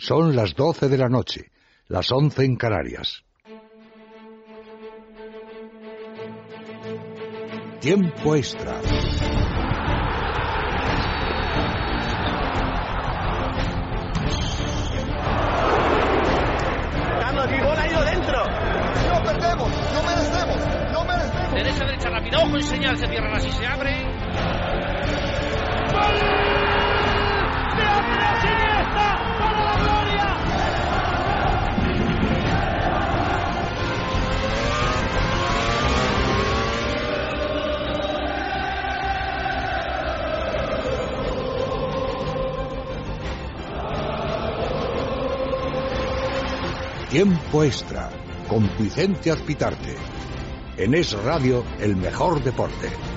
[0.00, 1.50] Son las doce de la noche,
[1.88, 3.24] las once en Canarias.
[7.80, 8.80] Tiempo extra.
[17.20, 18.44] Carlos, mi bola ha ido dentro.
[18.44, 21.54] No perdemos, no merecemos, no merecemos.
[21.54, 24.04] Derecha, derecha, rápido, ojo y señal, se cierran así, se abre.
[25.90, 26.37] ¡Gol!
[47.10, 48.10] Tiempo extra
[48.46, 49.96] con Vicente Azpitarte.
[50.76, 53.07] En Es Radio, el mejor deporte.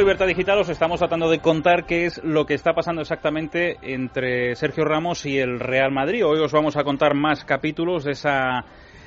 [0.00, 4.56] Libertad Digital os estamos tratando de contar qué es lo que está pasando exactamente entre
[4.56, 6.24] Sergio Ramos y el Real Madrid.
[6.24, 8.64] Hoy os vamos a contar más capítulos de esa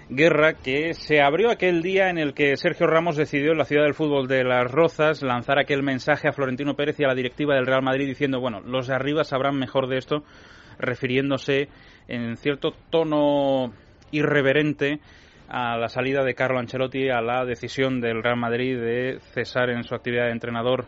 [0.08, 3.86] guerra que se abrió aquel día en el que Sergio Ramos decidió en la ciudad
[3.86, 7.56] del fútbol de Las Rozas lanzar aquel mensaje a Florentino Pérez y a la directiva
[7.56, 10.24] del Real Madrid diciendo, bueno, los de arriba sabrán mejor de esto,
[10.78, 11.70] refiriéndose
[12.08, 13.74] en cierto tono
[14.12, 15.00] irreverente
[15.48, 19.84] a la salida de Carlo Ancelotti, a la decisión del Real Madrid de cesar en
[19.84, 20.86] su actividad de entrenador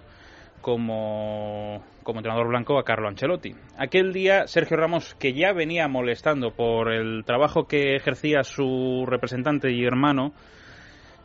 [0.62, 3.54] como, como entrenador blanco a Carlo Ancelotti.
[3.78, 9.72] Aquel día Sergio Ramos, que ya venía molestando por el trabajo que ejercía su representante
[9.72, 10.34] y hermano,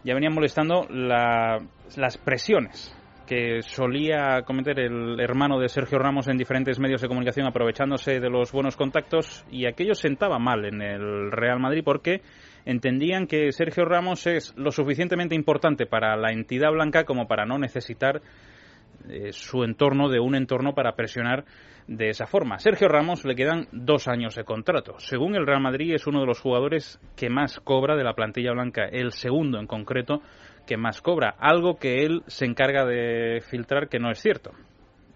[0.05, 1.59] ya venía molestando la-
[1.97, 2.95] las presiones
[3.27, 8.29] que solía cometer el hermano de Sergio Ramos en diferentes medios de comunicación aprovechándose de
[8.29, 12.23] los buenos contactos y aquello sentaba mal en el Real Madrid porque
[12.65, 17.59] entendían que Sergio Ramos es lo suficientemente importante para la entidad blanca como para no
[17.59, 18.23] necesitar
[19.09, 21.45] eh, su entorno de un entorno para presionar
[21.87, 22.59] de esa forma.
[22.59, 24.95] Sergio Ramos le quedan dos años de contrato.
[24.99, 28.53] Según el Real Madrid es uno de los jugadores que más cobra de la plantilla
[28.53, 30.23] blanca, el segundo en concreto
[30.67, 34.53] que más cobra, algo que él se encarga de filtrar que no es cierto.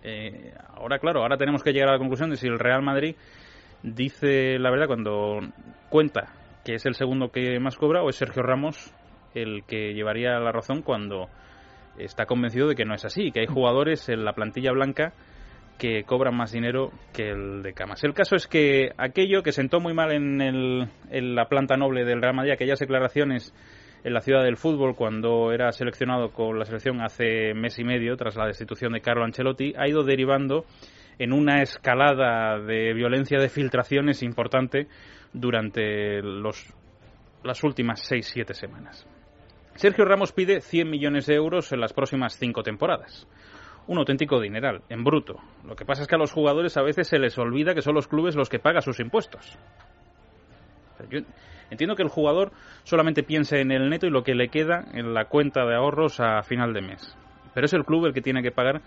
[0.03, 3.15] Eh, ahora, claro, ahora tenemos que llegar a la conclusión de si el Real Madrid
[3.83, 5.41] dice la verdad cuando
[5.91, 6.33] cuenta
[6.65, 8.95] que es el segundo que más cobra o es Sergio Ramos
[9.35, 11.29] el que llevaría la razón cuando
[11.99, 15.13] está convencido de que no es así, que hay jugadores en la plantilla blanca
[15.79, 18.05] que cobran más dinero que el de Camas.
[18.05, 22.05] El caso es que aquello que sentó muy mal en, el- en la planta noble
[22.05, 23.53] del Real Madrid, aquellas declaraciones
[24.05, 28.17] en la ciudad del fútbol cuando era seleccionado con la selección hace mes y medio
[28.17, 30.65] tras la destitución de Carlo Ancelotti, ha ido derivando
[31.19, 34.87] en una escalada de violencia de filtraciones importante
[35.35, 36.73] durante los,
[37.43, 39.07] las últimas 6-7 semanas.
[39.75, 43.27] Sergio Ramos pide 100 millones de euros en las próximas cinco temporadas.
[43.87, 45.37] Un auténtico dineral, en bruto.
[45.65, 47.95] Lo que pasa es que a los jugadores a veces se les olvida que son
[47.95, 49.59] los clubes los que pagan sus impuestos.
[51.11, 51.21] Yo
[51.71, 52.53] entiendo que el jugador
[52.85, 56.21] solamente piense en el neto y lo que le queda en la cuenta de ahorros
[56.21, 57.19] a final de mes.
[57.53, 58.81] Pero es el club el que tiene que pagar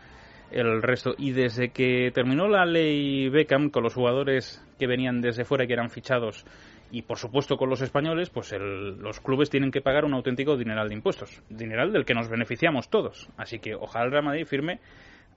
[0.51, 1.13] el resto.
[1.17, 5.67] Y desde que terminó la ley Beckham con los jugadores que venían desde fuera y
[5.67, 6.45] que eran fichados
[6.89, 10.55] y por supuesto con los españoles, pues el- los clubes tienen que pagar un auténtico
[10.55, 11.43] dineral de impuestos.
[11.49, 13.29] Dineral del que nos beneficiamos todos.
[13.37, 14.79] Así que ojalá el Real Madrid firme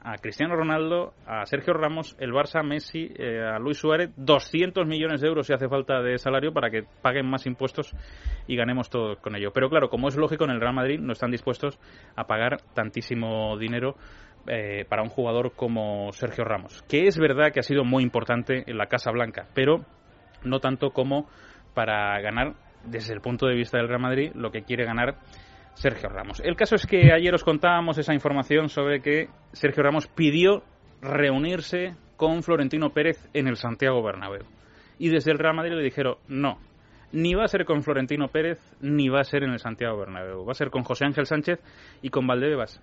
[0.02, 5.20] a Cristiano Ronaldo, a Sergio Ramos, el Barça, Messi, eh, a Luis Suárez, 200 millones
[5.20, 7.94] de euros si hace falta de salario para que paguen más impuestos
[8.46, 9.50] y ganemos todo con ello.
[9.52, 11.78] Pero claro, como es lógico, en el Real Madrid no están dispuestos
[12.16, 13.96] a pagar tantísimo dinero
[14.46, 18.64] eh, para un jugador como Sergio Ramos, que es verdad que ha sido muy importante
[18.66, 19.84] en la Casa Blanca, pero
[20.44, 21.28] no tanto como
[21.74, 22.54] para ganar
[22.84, 25.16] desde el punto de vista del Real Madrid lo que quiere ganar
[25.74, 26.40] Sergio Ramos.
[26.40, 30.62] El caso es que ayer os contábamos esa información sobre que Sergio Ramos pidió
[31.00, 34.44] reunirse con Florentino Pérez en el Santiago Bernabéu.
[34.98, 36.58] Y desde el Real Madrid le dijeron, no,
[37.12, 40.44] ni va a ser con Florentino Pérez, ni va a ser en el Santiago Bernabéu.
[40.44, 41.60] Va a ser con José Ángel Sánchez
[42.02, 42.82] y con Valdebebas,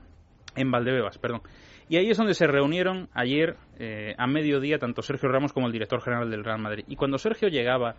[0.57, 1.42] en Valdebebas, perdón.
[1.89, 5.74] Y ahí es donde se reunieron ayer eh, a mediodía tanto Sergio Ramos como el
[5.74, 6.83] director general del Real Madrid.
[6.88, 7.95] Y cuando Sergio llegaba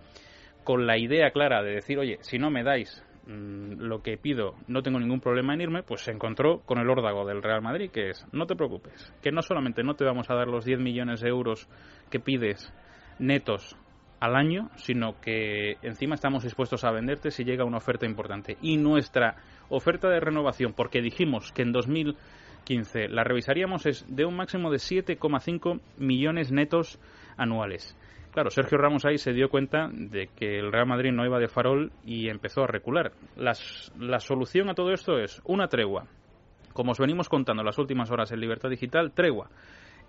[0.65, 4.57] con la idea clara de decir, oye, si no me dais mm, lo que pido,
[4.67, 7.91] no tengo ningún problema en irme, pues se encontró con el órdago del Real Madrid,
[7.91, 10.81] que es, no te preocupes, que no solamente no te vamos a dar los 10
[10.81, 11.67] millones de euros
[12.11, 12.75] que pides
[13.19, 13.79] netos
[14.21, 18.59] al año, sino que encima estamos dispuestos a venderte si llega una oferta importante.
[18.61, 19.37] Y nuestra
[19.69, 21.73] oferta de renovación, porque dijimos que en
[22.69, 27.00] 2015 la revisaríamos, es de un máximo de 7,5 millones netos
[27.37, 27.97] anuales.
[28.32, 31.49] Claro, Sergio Ramos ahí se dio cuenta de que el Real Madrid no iba de
[31.49, 33.12] farol y empezó a recular.
[33.37, 36.06] Las, la solución a todo esto es una tregua.
[36.75, 39.49] Como os venimos contando en las últimas horas en Libertad Digital, tregua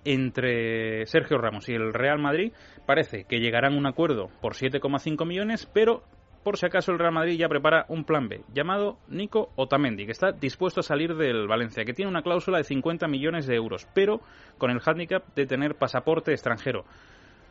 [0.05, 2.53] entre Sergio Ramos y el Real Madrid.
[2.85, 6.03] Parece que llegarán a un acuerdo por 7,5 millones, pero
[6.43, 10.11] por si acaso el Real Madrid ya prepara un plan B llamado Nico Otamendi, que
[10.11, 13.87] está dispuesto a salir del Valencia, que tiene una cláusula de 50 millones de euros,
[13.93, 14.21] pero
[14.57, 16.85] con el hándicap de tener pasaporte extranjero.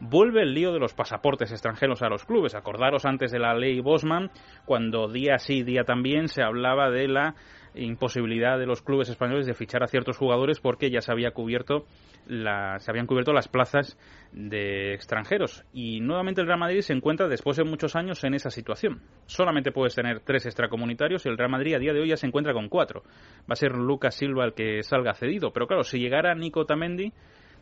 [0.01, 2.55] Vuelve el lío de los pasaportes extranjeros a los clubes.
[2.55, 4.31] Acordaros antes de la ley Bosman,
[4.65, 7.35] cuando día sí, día también se hablaba de la
[7.75, 11.85] imposibilidad de los clubes españoles de fichar a ciertos jugadores porque ya se había cubierto
[12.29, 13.99] se habían cubierto las plazas
[14.33, 18.51] de extranjeros y nuevamente el Real Madrid se encuentra después de muchos años en esa
[18.51, 19.01] situación.
[19.27, 22.27] Solamente puedes tener tres extracomunitarios y el Real Madrid a día de hoy ya se
[22.27, 23.03] encuentra con cuatro.
[23.41, 27.13] Va a ser Lucas Silva el que salga cedido, pero claro, si llegara Nico Tamendi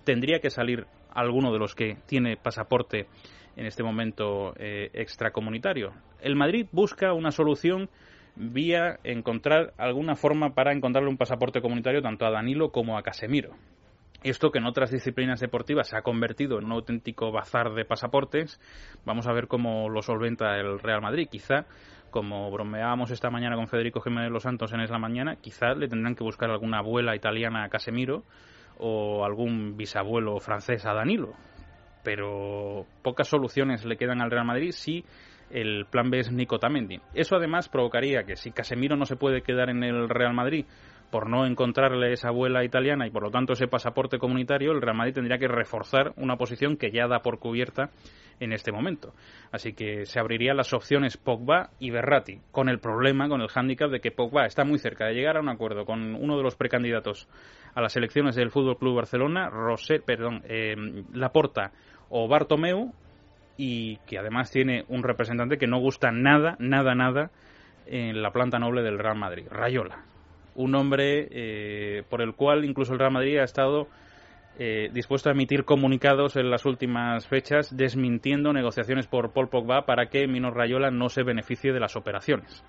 [0.06, 3.08] tendría que salir alguno de los que tiene pasaporte
[3.56, 5.93] en este momento eh, extracomunitario.
[6.20, 7.91] El Madrid busca una solución
[8.37, 13.56] vía encontrar alguna forma para encontrarle un pasaporte comunitario tanto a Danilo como a Casemiro.
[14.23, 18.61] Esto que en otras disciplinas deportivas se ha convertido en un auténtico bazar de pasaportes,
[19.05, 21.29] vamos a ver cómo lo solventa el Real Madrid.
[21.31, 21.67] Quizá,
[22.11, 26.14] como bromeábamos esta mañana con Federico Jiménez Los Santos en esa mañana, quizá le tendrán
[26.14, 28.25] que buscar alguna abuela italiana a Casemiro
[28.78, 31.32] o algún bisabuelo francés a Danilo.
[32.02, 35.05] Pero pocas soluciones le quedan al Real Madrid si
[35.50, 37.00] el plan B es Nico Tamendi.
[37.14, 40.67] Eso además provocaría que si Casemiro no se puede quedar en el Real Madrid
[41.11, 44.96] por no encontrarle esa abuela italiana y por lo tanto ese pasaporte comunitario, el Real
[44.96, 47.90] Madrid tendría que reforzar una posición que ya da por cubierta
[48.40, 49.14] en este momento.
[49.52, 53.90] Así que se abrirían las opciones Pogba y Berratti, con el problema, con el hándicap
[53.90, 56.56] de que Pogba está muy cerca de llegar a un acuerdo con uno de los
[56.56, 57.28] precandidatos
[57.76, 60.75] a las elecciones del Fútbol Club Barcelona, Roser, perdón, eh,
[61.12, 61.73] Laporta
[62.08, 62.93] o Bartomeu,
[63.58, 67.31] y que además tiene un representante que no gusta nada, nada, nada
[67.87, 70.05] en la planta noble del Real Madrid, Rayola.
[70.55, 73.88] Un hombre eh, por el cual incluso el Real Madrid ha estado
[74.58, 80.06] eh, dispuesto a emitir comunicados en las últimas fechas desmintiendo negociaciones por Paul Pogba para
[80.06, 82.64] que Mino Rayola no se beneficie de las operaciones.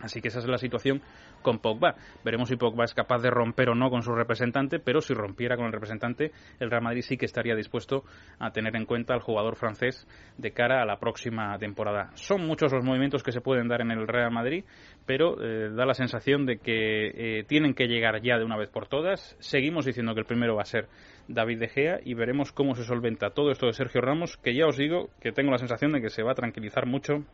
[0.00, 1.02] Así que esa es la situación
[1.42, 1.94] con Pogba.
[2.24, 5.56] Veremos si Pogba es capaz de romper o no con su representante, pero si rompiera
[5.56, 8.04] con el representante, el Real Madrid sí que estaría dispuesto
[8.38, 10.06] a tener en cuenta al jugador francés
[10.36, 12.10] de cara a la próxima temporada.
[12.14, 14.64] Son muchos los movimientos que se pueden dar en el Real Madrid,
[15.06, 18.70] pero eh, da la sensación de que eh, tienen que llegar ya de una vez
[18.70, 19.36] por todas.
[19.40, 20.88] Seguimos diciendo que el primero va a ser
[21.28, 24.66] David De Gea y veremos cómo se solventa todo esto de Sergio Ramos, que ya
[24.66, 27.24] os digo que tengo la sensación de que se va a tranquilizar mucho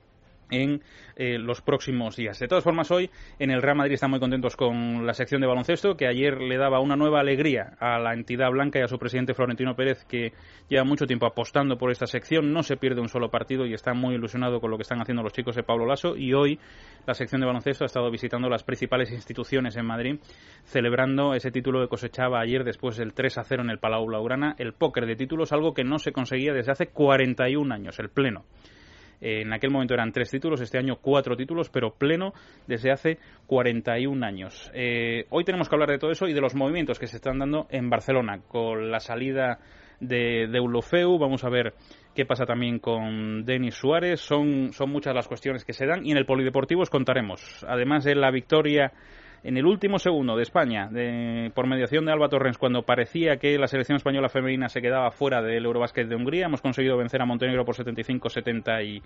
[0.62, 0.82] en
[1.16, 2.38] eh, los próximos días.
[2.38, 5.46] De todas formas, hoy en el Real Madrid están muy contentos con la sección de
[5.46, 8.98] baloncesto, que ayer le daba una nueva alegría a la entidad blanca y a su
[8.98, 10.32] presidente Florentino Pérez, que
[10.68, 13.94] lleva mucho tiempo apostando por esta sección, no se pierde un solo partido y está
[13.94, 16.16] muy ilusionado con lo que están haciendo los chicos de Pablo Lasso.
[16.16, 16.58] Y hoy
[17.06, 20.16] la sección de baloncesto ha estado visitando las principales instituciones en Madrid,
[20.64, 24.54] celebrando ese título que cosechaba ayer después del 3 a 0 en el Palau Blaugrana,
[24.58, 28.44] el póker de títulos, algo que no se conseguía desde hace 41 años, el pleno
[29.25, 32.35] en aquel momento eran tres títulos, este año cuatro títulos, pero pleno
[32.66, 34.71] desde hace 41 años.
[34.75, 37.38] Eh, hoy tenemos que hablar de todo eso y de los movimientos que se están
[37.38, 39.61] dando en Barcelona con la salida
[39.99, 41.19] de, de Ulofeu.
[41.19, 41.73] Vamos a ver
[42.14, 44.21] qué pasa también con Denis Suárez.
[44.21, 47.64] Son, son muchas las cuestiones que se dan y en el Polideportivo os contaremos.
[47.66, 48.93] Además de la victoria
[49.44, 50.88] en el último segundo de España,
[51.54, 55.42] por mediación de Alba Torrens, cuando parecía que la selección española femenina se quedaba fuera
[55.42, 59.02] del Eurobásquet de Hungría, hemos conseguido vencer a Montenegro por 75-74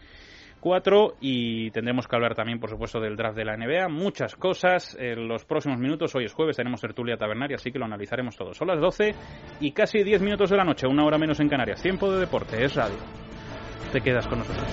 [1.20, 3.88] y tendremos que hablar también, por supuesto, del draft de la NBA.
[3.88, 6.14] Muchas cosas en los próximos minutos.
[6.14, 8.54] Hoy es jueves, tenemos tertulia tabernaria, así que lo analizaremos todo.
[8.54, 9.10] Son las 12
[9.60, 11.82] y casi 10 minutos de la noche, una hora menos en Canarias.
[11.82, 12.98] Tiempo de deporte, es radio.
[13.90, 14.68] Te quedas con nosotros.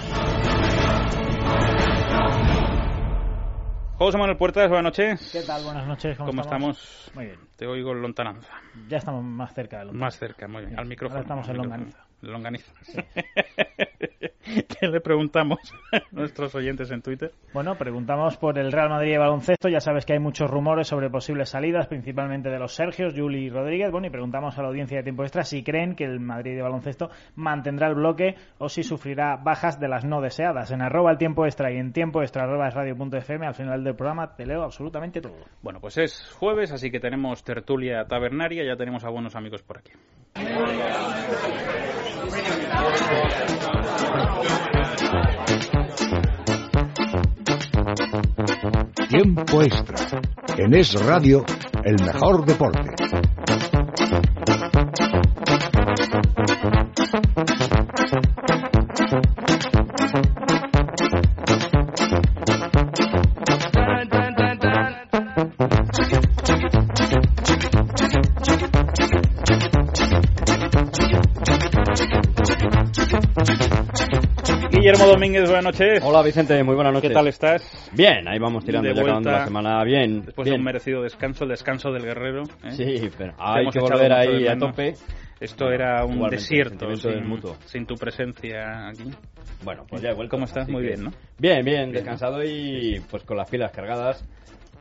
[3.97, 5.29] José Manuel Puertas, buenas noches.
[5.31, 5.63] ¿Qué tal?
[5.63, 6.17] Buenas noches.
[6.17, 7.09] ¿Cómo, estamos?
[7.13, 7.39] Muy bien.
[7.55, 8.51] Te oigo en lontananza.
[8.89, 10.05] Ya estamos más cerca de lontananza.
[10.05, 10.77] Más cerca, muy bien.
[10.77, 11.19] Al micrófono.
[11.19, 12.05] Ahora estamos en lontananza.
[12.19, 12.73] longaniza.
[14.79, 15.59] ¿Qué le preguntamos
[15.91, 17.31] a nuestros oyentes en Twitter?
[17.53, 19.69] Bueno, preguntamos por el Real Madrid de baloncesto.
[19.69, 23.49] Ya sabes que hay muchos rumores sobre posibles salidas, principalmente de los Sergios, Juli y
[23.49, 23.91] Rodríguez.
[23.91, 26.61] Bueno, y preguntamos a la audiencia de tiempo extra si creen que el Madrid de
[26.61, 30.71] baloncesto mantendrá el bloque o si sufrirá bajas de las no deseadas.
[30.71, 33.95] En arroba el tiempo extra y en tiempo extra arroba es radio.fm al final del
[33.95, 35.35] programa te leo absolutamente todo.
[35.61, 38.63] Bueno, pues es jueves, así que tenemos tertulia tabernaria.
[38.63, 39.91] Ya tenemos a buenos amigos por aquí.
[49.09, 50.21] Tiempo extra.
[50.57, 51.45] En Es Radio,
[51.83, 52.95] el mejor deporte.
[74.85, 76.03] Guillermo Domínguez, buenas noches.
[76.03, 77.09] Hola Vicente, muy buenas noches.
[77.09, 77.89] ¿Qué tal estás?
[77.93, 80.21] Bien, ahí vamos tirando ya acabando la semana bien.
[80.21, 80.57] Después bien.
[80.57, 82.43] de un merecido descanso, el descanso del guerrero.
[82.63, 82.69] ¿eh?
[82.69, 84.93] Sí, pero hay que volver ahí a tope.
[85.39, 89.09] Esto era un Igualmente, desierto sin, sin tu presencia aquí.
[89.63, 90.35] Bueno, pues ya he vuelto.
[90.35, 90.69] ¿Cómo estás?
[90.69, 91.11] Muy bien, ¿no?
[91.39, 94.23] Bien, bien, descansado y pues con las pilas cargadas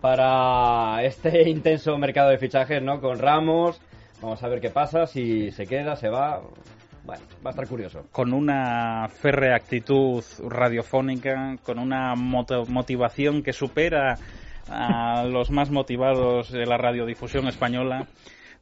[0.02, 3.00] para este intenso mercado de fichajes, ¿no?
[3.00, 3.80] Con Ramos,
[4.20, 6.42] vamos a ver qué pasa, si se queda, se va.
[7.04, 8.06] Bueno, va a estar curioso.
[8.10, 14.16] Con una férrea actitud radiofónica, con una motivación que supera
[14.68, 18.06] a los más motivados de la radiodifusión española.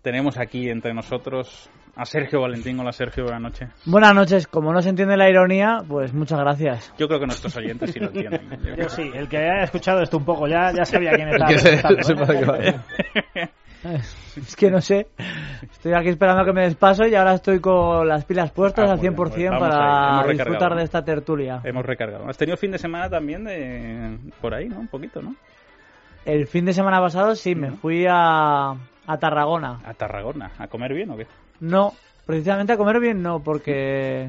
[0.02, 2.80] Tenemos aquí entre nosotros a Sergio Valentín.
[2.80, 3.68] Hola Sergio, buenas noches.
[3.84, 4.46] Buenas noches.
[4.48, 6.92] Como no se entiende la ironía, pues muchas gracias.
[6.98, 8.58] Yo creo que nuestros oyentes sí lo entienden.
[8.64, 11.52] Yo Yo sí, el que haya escuchado esto un poco ya, ya sabía quién estaba
[12.64, 12.80] ¿eh?
[14.36, 15.08] Es que no sé.
[15.70, 18.92] Estoy aquí esperando a que me despaso y ahora estoy con las pilas puestas Ah,
[18.92, 21.60] al muy bien, 100% pues ahí, para disfrutar de esta tertulia.
[21.64, 22.28] Hemos recargado.
[22.28, 24.80] Has tenido fin de semana también de por ahí, ¿no?
[24.80, 25.34] Un poquito, ¿no?
[26.24, 29.80] El fin de semana pasado sí, me fui a, a Tarragona.
[29.84, 30.52] A Tarragona.
[30.58, 31.26] ¿A comer bien o qué?
[31.60, 31.92] No,
[32.26, 34.28] precisamente a comer bien no, porque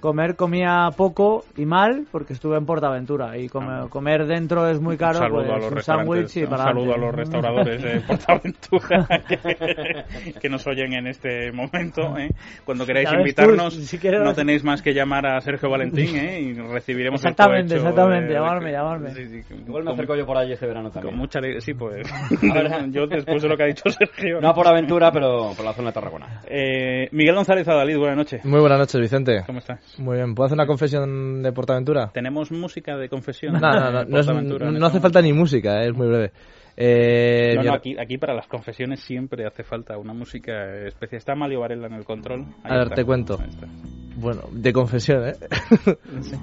[0.00, 3.86] comer comía poco y mal porque estuve en Portaventura y come- Ah.
[3.88, 6.64] comer dentro es muy caro, un saludo pues a los un restaurantes, y un para
[6.64, 12.16] saludo a los restauradores de Portaventura que, que nos oyen en este momento.
[12.18, 12.30] ¿eh?
[12.64, 15.70] Cuando queráis Ya ves tú, invitarnos, si quieres- no tenéis más que llamar a Sergio
[15.70, 16.40] Valentín ¿eh?
[16.40, 19.10] y recibiremos el Exactamente, cohecho exactamente, de- llamarme, llamarme.
[19.10, 21.16] Sí, sí, con- Igual me con- acerco yo por allí este verano Con también.
[21.18, 22.06] mucha alegría, sí, pues.
[22.54, 24.40] Ahora- yo después de lo que ha dicho Sergio.
[24.40, 26.40] No por aventura, pero por la zona de Tarragona.
[26.48, 28.44] Eh, Miguel González Adalid, buenas noches.
[28.44, 29.42] Muy buenas noches, Vicente.
[29.46, 29.89] ¿Cómo estás?
[29.98, 32.10] Muy bien, ¿puedo hacer una confesión de Portaventura?
[32.12, 33.54] ¿Tenemos música de confesión?
[33.54, 36.32] No, no, no, no, es- no este hace falta ni música, eh, es muy breve.
[36.76, 41.18] Eh, No, no, aquí, aquí para las confesiones siempre hace falta una música especial.
[41.18, 42.46] Está Mario Varela en el control.
[42.62, 42.94] Ahí A ver, está.
[42.94, 43.38] te cuento.
[44.16, 45.34] Bueno, de confesión, ¿eh?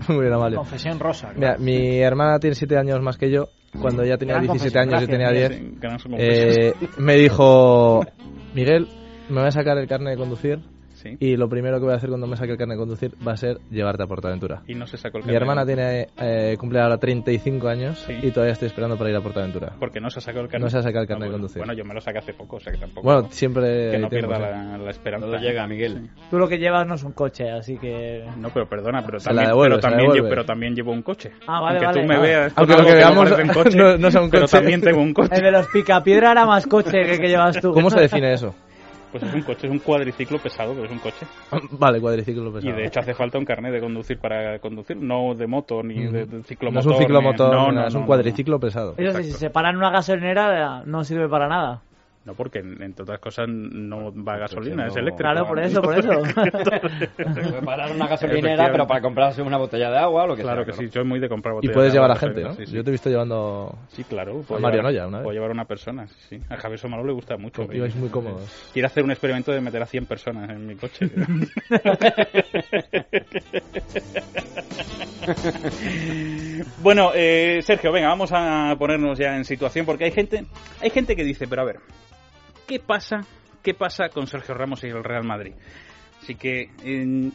[0.10, 0.58] muy bien, Amalio.
[0.60, 1.30] Confesión rosa.
[1.34, 1.64] Mira, claro.
[1.64, 3.48] mi hermana tiene 7 años más que yo.
[3.82, 5.60] Cuando ella tenía Gran 17 años y confesión, tenía gracias.
[5.62, 6.58] 10, Sí, que no son confesiones.
[6.58, 8.06] eh, me dijo,
[8.54, 8.88] Miguel,
[9.30, 10.60] me voy a sacar el carnet de conducir
[10.98, 11.16] Sí.
[11.20, 13.34] y lo primero que voy a hacer cuando me saque el carnet de conducir va
[13.34, 14.64] a ser llevarte a Portaventura.
[14.68, 15.42] Y no se sacó el Mi carnet.
[15.42, 18.14] hermana tiene eh, cumple ahora 35 años Sí.
[18.22, 19.74] y todavía estoy esperando para ir a Portaventura.
[19.80, 20.64] Porque no se sacó el carnet.
[20.66, 21.42] No se ha sacado el carnet Ah, de bueno.
[21.44, 21.60] conducir.
[21.60, 23.02] Bueno, yo me lo saqué hace poco, o sea que tampoco.
[23.04, 24.68] Bueno, siempre que no tiempo, pierda sí.
[24.72, 25.28] la, la esperanza.
[25.28, 26.10] Todo llega, Miguel.
[26.16, 26.22] Sí.
[26.32, 28.26] Tú lo que llevas no es un coche, así que...
[28.38, 29.82] No, pero perdona, pero también, devuelve, pero,
[30.46, 31.32] también, pero llevo un coche.
[31.48, 32.02] Ah, vale, Aunque vale.
[32.02, 32.20] tú me Ah.
[32.20, 34.58] veas Aunque lo que no veamos coche, no- no sea un pero coche.
[34.58, 35.36] también tengo un coche.
[35.36, 37.72] El de los Picapiedra era más coche que el que llevas tú.
[37.74, 38.56] ¿Cómo se define eso?
[39.12, 41.26] Pues es un coche, es un cuadriciclo pesado, pero es un coche.
[41.80, 42.76] vale, cuadriciclo Y pesado.
[42.76, 46.26] de hecho hace falta un carnet de conducir para conducir, no de moto ni de,
[46.26, 46.80] de no ciclomotor.
[46.82, 48.08] es un ni- ciclomotor, no, ni no, nada, es no, un no.
[48.08, 48.96] cuadriciclo pesado.
[48.98, 51.82] Eso sí, si se para en una gasolinera no sirve para nada.
[52.28, 55.32] No, porque entre otras cosas no va a gasolina, es eléctrico.
[55.32, 56.12] Claro, por eso, por eso.
[57.16, 60.66] Puede parar una gasolinera, pero para comprarse una botella de agua o lo que Claro
[60.66, 60.74] sea.
[60.74, 62.48] que sí, soy muy de comprar Y botellas puedes de llevar agua a gente, ¿no?
[62.50, 62.76] gasolina, Sí, sí.
[62.76, 63.78] Yo te he visto llevando...
[63.88, 64.42] Sí, claro.
[64.46, 65.24] puedo Mario llevar- Noya, una vez.
[65.24, 66.40] Puedo llevar a una persona, sí, sí.
[66.50, 67.64] A Javier Somalo le gusta mucho.
[67.72, 68.70] Ibais muy cómodos.
[68.74, 71.10] Quiere hacer un experimento de meter a 100 personas en mi coche.
[76.82, 80.46] bueno, eh, Sergio, venga, vamos a ponernos ya en situación porque hay gente,
[80.82, 81.78] hay gente que dice, pero a ver,
[82.68, 83.22] ¿qué pasa?
[83.64, 85.54] ¿Qué pasa con Sergio Ramos y el Real Madrid?
[86.22, 87.32] Así que eh,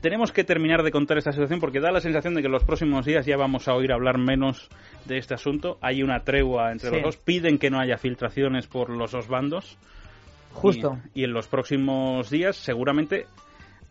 [0.00, 2.64] tenemos que terminar de contar esta situación porque da la sensación de que en los
[2.64, 4.68] próximos días ya vamos a oír hablar menos
[5.04, 5.78] de este asunto.
[5.80, 6.94] Hay una tregua entre Sí.
[6.96, 9.78] los dos, piden que no haya filtraciones por los dos bandos.
[10.52, 10.98] Justo.
[11.14, 13.26] Y, y en los próximos días seguramente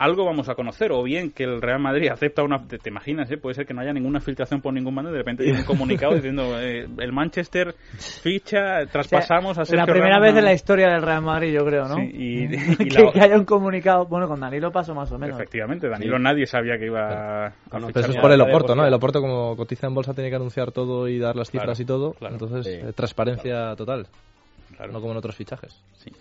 [0.04, 2.66] algo vamos a conocer, o bien que el Real Madrid acepta una...
[2.68, 3.38] Te, te imaginas, ¿eh?
[3.38, 5.64] puede ser que no haya ninguna filtración por ningún bando y de repente hay un
[5.64, 7.76] comunicado diciendo eh, el Manchester
[8.22, 10.42] ficha, traspasamos a La primera Ramos, vez en ¿no?
[10.42, 11.96] la historia del Real Madrid, yo creo, ¿no?
[11.96, 12.44] Sí, y,
[12.84, 14.06] y que, la- que haya un comunicado.
[14.06, 15.36] Bueno, con Danilo pasó más o menos.
[15.40, 18.84] Efectivamente, Danilo nadie sabía que iba a fichar Pero eso es por el Oporto, ¿no?
[18.84, 18.96] El sí.
[18.96, 21.86] Oporto como cotiza en bolsa tiene que anunciar todo y dar las Claro, cifras y
[21.86, 22.14] todo.
[22.14, 22.34] claro.
[22.36, 22.88] Entonces, Sí.
[22.88, 24.08] eh, transparencia total.
[24.76, 24.94] Claro.
[24.94, 25.80] No como en otros fichajes.
[25.98, 26.12] Sí.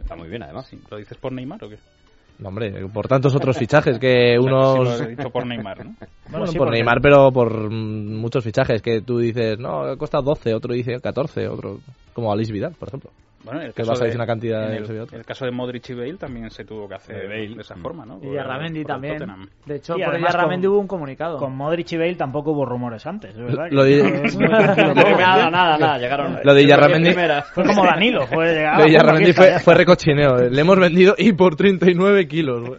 [0.00, 0.66] Está muy bien, además.
[0.68, 0.80] Sí.
[0.90, 1.76] ¿Lo dices por Neymar o qué?
[2.38, 4.74] No, hombre, por tantos otros fichajes que unos...
[4.74, 5.94] Sí, lo he dicho por Neymar, ¿no?
[6.30, 10.74] Bueno, sí, por Neymar, pero por muchos fichajes que tú dices, no, cuesta 12, otro
[10.74, 11.78] dice 14, otro...
[12.12, 13.10] Como Alice Vidal, por ejemplo.
[13.48, 15.16] Bueno, en el Que caso vas a de- decir una cantidad en el, otro.
[15.18, 17.54] el caso de Modric y Bale también se tuvo que hacer De Bale.
[17.54, 17.82] de esa Mm.
[17.82, 18.18] forma, ¿no?
[18.18, 19.18] Y Por el también.
[19.66, 21.38] De hecho, Sí, por con- hubo un comunicado.
[21.38, 23.68] Con Modric y Bale tampoco hubo rumores antes, es verdad.
[23.70, 24.02] Lo de-
[25.18, 25.98] nada, nada, nada.
[25.98, 26.38] Llegaron.
[26.44, 27.14] Lo de Yarramendi-.
[27.54, 28.78] Fue como Danilo, fue llegar.
[28.78, 30.36] Lo de Yarramendi aquí fue, fue recochineo.
[30.50, 32.76] Le hemos vendido y por 39 kilos.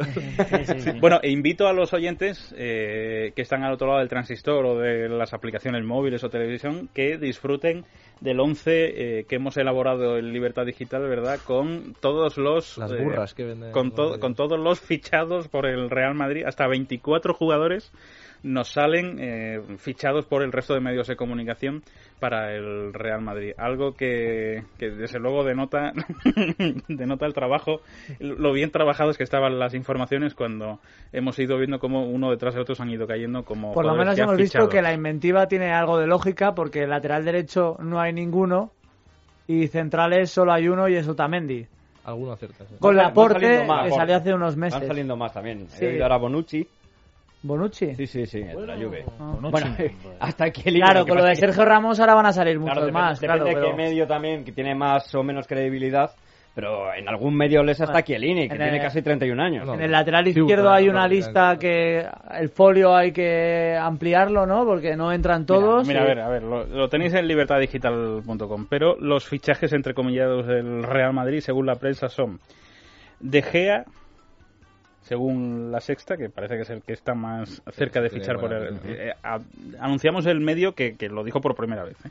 [0.64, 0.92] sí, sí.
[1.00, 4.78] Bueno, e invito a los oyentes eh, que están al otro lado del transistor o
[4.78, 7.86] de las aplicaciones móviles o televisión que disfruten
[8.20, 11.40] del 11 eh, que hemos elaborado en Libertad Digital, ¿verdad?
[11.46, 12.78] Con todos los...
[12.78, 13.72] Las eh, burras que venden.
[13.72, 17.92] con, to- con todos los fichados por el Real Madrid, hasta 24 jugadores
[18.44, 21.84] nos salen eh, fichados por el resto de medios de comunicación
[22.20, 23.54] para el Real Madrid.
[23.58, 25.92] Algo que, que desde luego denota,
[26.88, 27.82] denota el trabajo,
[28.20, 30.80] lo bien trabajados que estaban las informaciones cuando
[31.12, 34.18] hemos ido viendo cómo uno detrás de otros han ido cayendo como Por lo menos
[34.18, 38.14] hemos visto que la inventiva tiene algo de lógica porque el lateral derecho no hay
[38.14, 38.72] ninguno
[39.48, 41.66] y centrales solo hay uno y es Otamendi.
[42.06, 42.66] Alguno acierta.
[42.66, 42.76] sí.
[42.80, 43.92] Con Van Laporte que Laporte.
[43.92, 44.88] salió hace unos Van meses.
[44.88, 45.68] saliendo más también.
[45.70, 45.86] Sí.
[45.86, 46.68] He oído ahora Bonucci.
[47.42, 47.96] Bonucci.
[47.96, 49.06] Sí, sí, sí, el de la Juve.
[49.20, 49.32] Ah.
[49.40, 49.52] Bonucci.
[49.52, 49.76] Bueno,
[50.20, 53.02] hasta que Claro, con lo de Sergio Ramos ahora van a salir muchos Claro, depende,
[53.02, 53.20] más.
[53.22, 56.12] depende claro, de pero- qué medio también, que tiene más o menos credibilidad,
[56.54, 59.66] pero en algún medio les hasta Bueno, Chiellini, que en tiene el- casi 31 años.
[59.66, 62.06] No, En el lateral izquierdo bueno, hay una lista que
[62.38, 64.66] el folio hay que ampliarlo, ¿no?
[64.66, 65.88] Porque no entran todos.
[65.88, 69.72] Mira, y- mira, a ver, a ver, lo, lo tenéis en libertaddigital.com, pero los fichajes
[69.72, 72.40] entrecomillados del Real Madrid, según la prensa, son
[73.22, 73.86] De Gea,
[75.10, 78.54] según la sexta, que parece que es el que está más cerca de fichar por
[78.54, 78.80] el...
[78.86, 79.40] eh, a-
[79.80, 81.98] anunciamos el medio que, que lo dijo por primera vez.
[82.06, 82.10] ¿eh?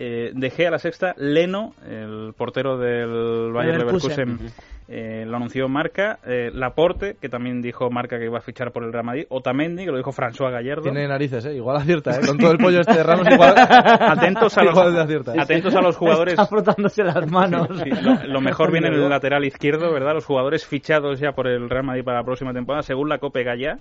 [0.00, 4.26] Eh, de Gea la sexta, Leno, el portero del Bayern Leverkusen.
[4.28, 4.52] Leverkusen,
[4.86, 8.84] eh, lo anunció Marca, eh, Laporte, que también dijo Marca que iba a fichar por
[8.84, 10.82] el Real Madrid, Otamendi, que lo dijo François Gallardo.
[10.82, 11.56] Tiene narices, ¿eh?
[11.56, 12.20] Igual acierta, ¿eh?
[12.24, 13.54] Con todo el pollo este de Ramos, igual...
[13.58, 15.32] atentos a los, Igual acierta.
[15.36, 16.34] atentos a los jugadores.
[16.34, 17.66] Está frotándose las manos.
[17.82, 20.14] Sí, lo, lo mejor viene en el lateral izquierdo, ¿verdad?
[20.14, 23.42] Los jugadores fichados ya por el Real Madrid para la próxima temporada, según la Cope
[23.42, 23.78] Gallá,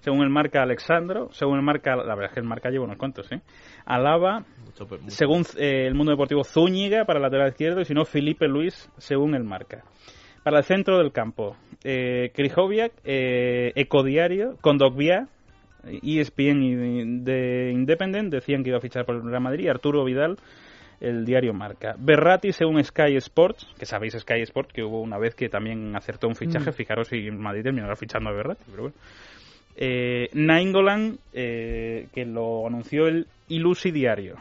[0.00, 2.96] según el marca Alexandro, según el marca, la verdad es que el marca lleva unos
[2.96, 3.40] cuantos, ¿eh?
[3.84, 4.44] Alaba.
[5.08, 8.90] Según eh, el mundo deportivo Zúñiga para el lateral izquierdo y si no Felipe Luis,
[8.98, 9.84] según el marca.
[10.44, 15.28] Para el centro del campo, eh, Krychowiak, eh, Ecodiario, Condogbia,
[15.84, 20.04] ESPN y de Independent decían que iba a fichar por el Real Madrid, y Arturo
[20.04, 20.36] Vidal,
[21.00, 21.94] el diario Marca.
[21.98, 26.26] Berratti, según Sky Sports, que sabéis Sky Sports, que hubo una vez que también acertó
[26.28, 26.74] un fichaje, Mm.
[26.74, 28.96] fijaros si Madrid terminará fichando a Berratti, pero bueno.
[29.76, 34.34] Eh, Nainggolan, eh, que lo anunció el Ilusi Diario.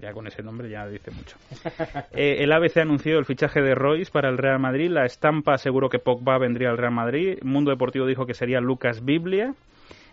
[0.00, 1.36] Ya con ese nombre ya dice mucho.
[2.12, 4.90] Eh, el ABC anunció el fichaje de Royce para el Real Madrid.
[4.90, 7.38] La estampa aseguró que Pogba vendría al Real Madrid.
[7.42, 9.54] Mundo Deportivo dijo que sería Lucas Biblia.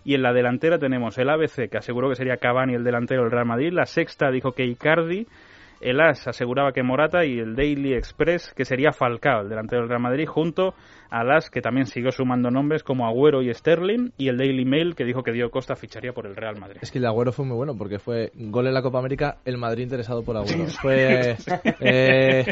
[0.03, 3.31] Y en la delantera tenemos el ABC, que aseguró que sería Cavani el delantero del
[3.31, 3.71] Real Madrid.
[3.71, 5.27] La Sexta dijo que Icardi.
[5.83, 9.89] El AS aseguraba que Morata y el Daily Express que sería Falcao, el delantero del
[9.89, 10.73] Real Madrid, junto
[11.09, 14.95] al AS que también siguió sumando nombres como Agüero y Sterling, y el Daily Mail
[14.95, 16.77] que dijo que Dio Costa ficharía por el Real Madrid.
[16.81, 19.57] Es que el Agüero fue muy bueno porque fue gol en la Copa América, el
[19.57, 20.65] Madrid interesado por Agüero.
[20.81, 21.35] Fue,
[21.81, 22.45] eh,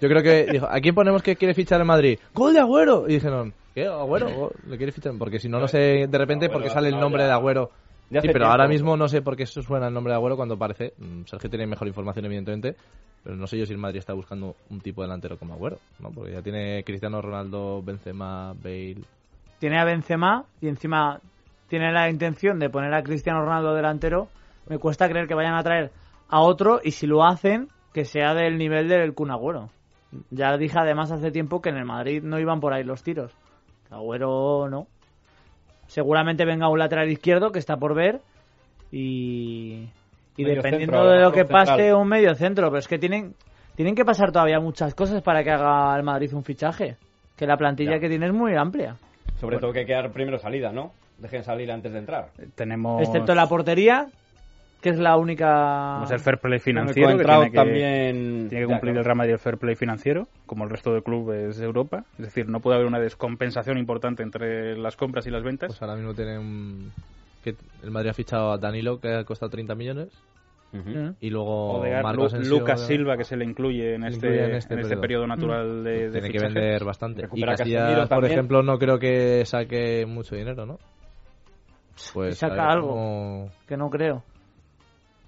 [0.00, 2.18] yo creo que dijo, ¿a quién ponemos que quiere fichar el Madrid?
[2.34, 3.04] ¡Gol de Agüero!
[3.08, 3.86] Y dijeron, ¿qué?
[3.86, 4.30] ¿Agüero?
[4.30, 5.12] ¿Go- ¿Le quiere fichar?
[5.18, 7.70] Porque si no, no sé de repente por qué sale el nombre de Agüero.
[8.10, 8.52] De hace Sí, pero tiempo.
[8.52, 10.92] ahora mismo no sé por qué eso suena el nombre de Agüero cuando parece.
[10.98, 12.76] mm, Sergio tiene mejor información, evidentemente.
[13.24, 15.78] Pero no sé yo si el Madrid está buscando un tipo de delantero como Agüero,
[15.98, 16.10] ¿no?
[16.10, 18.98] Porque ya tiene Cristiano Ronaldo, Benzema, Bale.
[19.58, 21.18] Tiene a Benzema y encima
[21.68, 24.28] tiene la intención de poner a Cristiano Ronaldo delantero.
[24.68, 25.90] Me cuesta creer que vayan a traer
[26.28, 29.70] a otro y si lo hacen, que sea del nivel del Kun Agüero.
[30.30, 33.32] Ya dije además hace tiempo que en el Madrid no iban por ahí los tiros.
[33.90, 34.86] Agüero no.
[35.86, 38.20] Seguramente venga un lateral izquierdo que está por ver
[38.90, 39.88] y,
[40.36, 41.94] y dependiendo centro, de lo que pase central.
[41.94, 43.34] un medio centro, pero es que tienen
[43.74, 46.96] tienen que pasar todavía muchas cosas para que haga el Madrid un fichaje,
[47.36, 48.00] que la plantilla Ya.
[48.00, 48.96] que tiene es muy amplia,
[49.38, 50.92] Sobre todo que hay que dar primero salida, ¿no?
[51.18, 52.28] Dejen salir antes de entrar.
[52.54, 53.02] Tenemos...
[53.02, 54.06] excepto la portería,
[54.86, 56.04] que es la única.
[56.10, 58.48] El fair play el financiero, que tiene que, también...
[58.48, 58.98] tiene que Ya, cumplir claro.
[59.00, 62.04] el Real Madrid el fair play financiero, como el resto de clubes de Europa.
[62.18, 65.68] Es decir, no puede haber una descompensación importante entre las compras y las ventas.
[65.68, 66.92] Pues ahora mismo tienen
[67.42, 70.08] que el Madrid ha fichado a Danilo que ha costado 30 millones
[71.20, 74.26] y luego Odegaard, Marcos Lu- Asensio, Lucas Silva, que se le incluye en le este,
[74.26, 76.54] incluye en en este, este periodo, natural de, de tiene que fichajes.
[76.54, 77.22] vender bastante.
[77.22, 80.78] Recupera y Casillas, por ejemplo, no creo que saque mucho dinero, ¿no?
[82.12, 83.48] Pues saca ver algo.
[83.66, 84.22] Que no creo.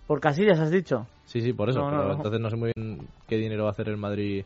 [0.09, 1.07] Por Casillas has dicho.
[1.27, 1.79] Sí, sí, por eso.
[1.81, 2.15] No, no, pero no.
[2.17, 4.45] entonces no sé muy bien qué dinero va a hacer el Madrid,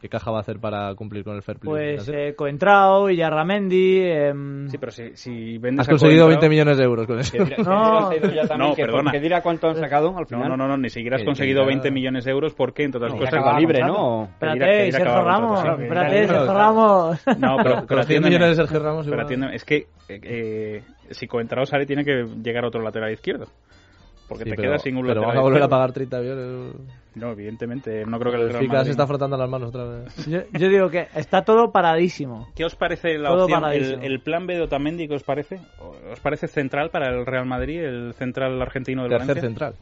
[0.00, 1.70] qué caja va a hacer para cumplir con el fair play.
[1.96, 4.00] Pues eh, Coentrao, Villarramendi.
[4.00, 7.18] em, Sí, pero si, si vendes Has a conseguido Coentrao- 20 millones de euros con
[7.20, 7.30] eso.
[7.32, 8.10] Que dirá- que No.
[8.32, 9.10] ya también No, que- perdona.
[9.12, 10.48] que dirá cuánto han sacado al final.
[10.48, 12.84] No, no, no, no, ni siquiera has conseguido que ya- 20 millones de euros porque,
[12.84, 13.80] entre otras cosas, libre.
[13.82, 14.24] ¿no?
[14.32, 15.62] Espérate, Sergio Ramos.
[15.78, 16.54] Espérate, Sergio.
[16.54, 17.20] Ramos.
[17.38, 18.28] No, pero, Con pero los 100 atiéndeme.
[18.30, 19.76] millones de Sergio Ramos Pero es que
[20.08, 23.46] eh, eh, si Coentrao sale tiene que llegar otro lateral izquierdo.
[24.28, 26.74] Porque Sí, te pero, quedas sin un pero vamos a volver a pagar 30 millones.
[27.14, 29.84] No, evidentemente, no creo que el Real Fica se Madrid- está frotando las manos otra
[29.84, 30.26] vez.
[30.26, 32.48] Yo, yo digo que está todo paradísimo.
[32.56, 35.58] ¿Qué os parece la Todo opción, el, el plan B de Otamendi, qué os parece?
[36.10, 39.48] ¿Os parece central para el Real Madrid, el central argentino del Tercer Valencia?
[39.48, 39.74] central.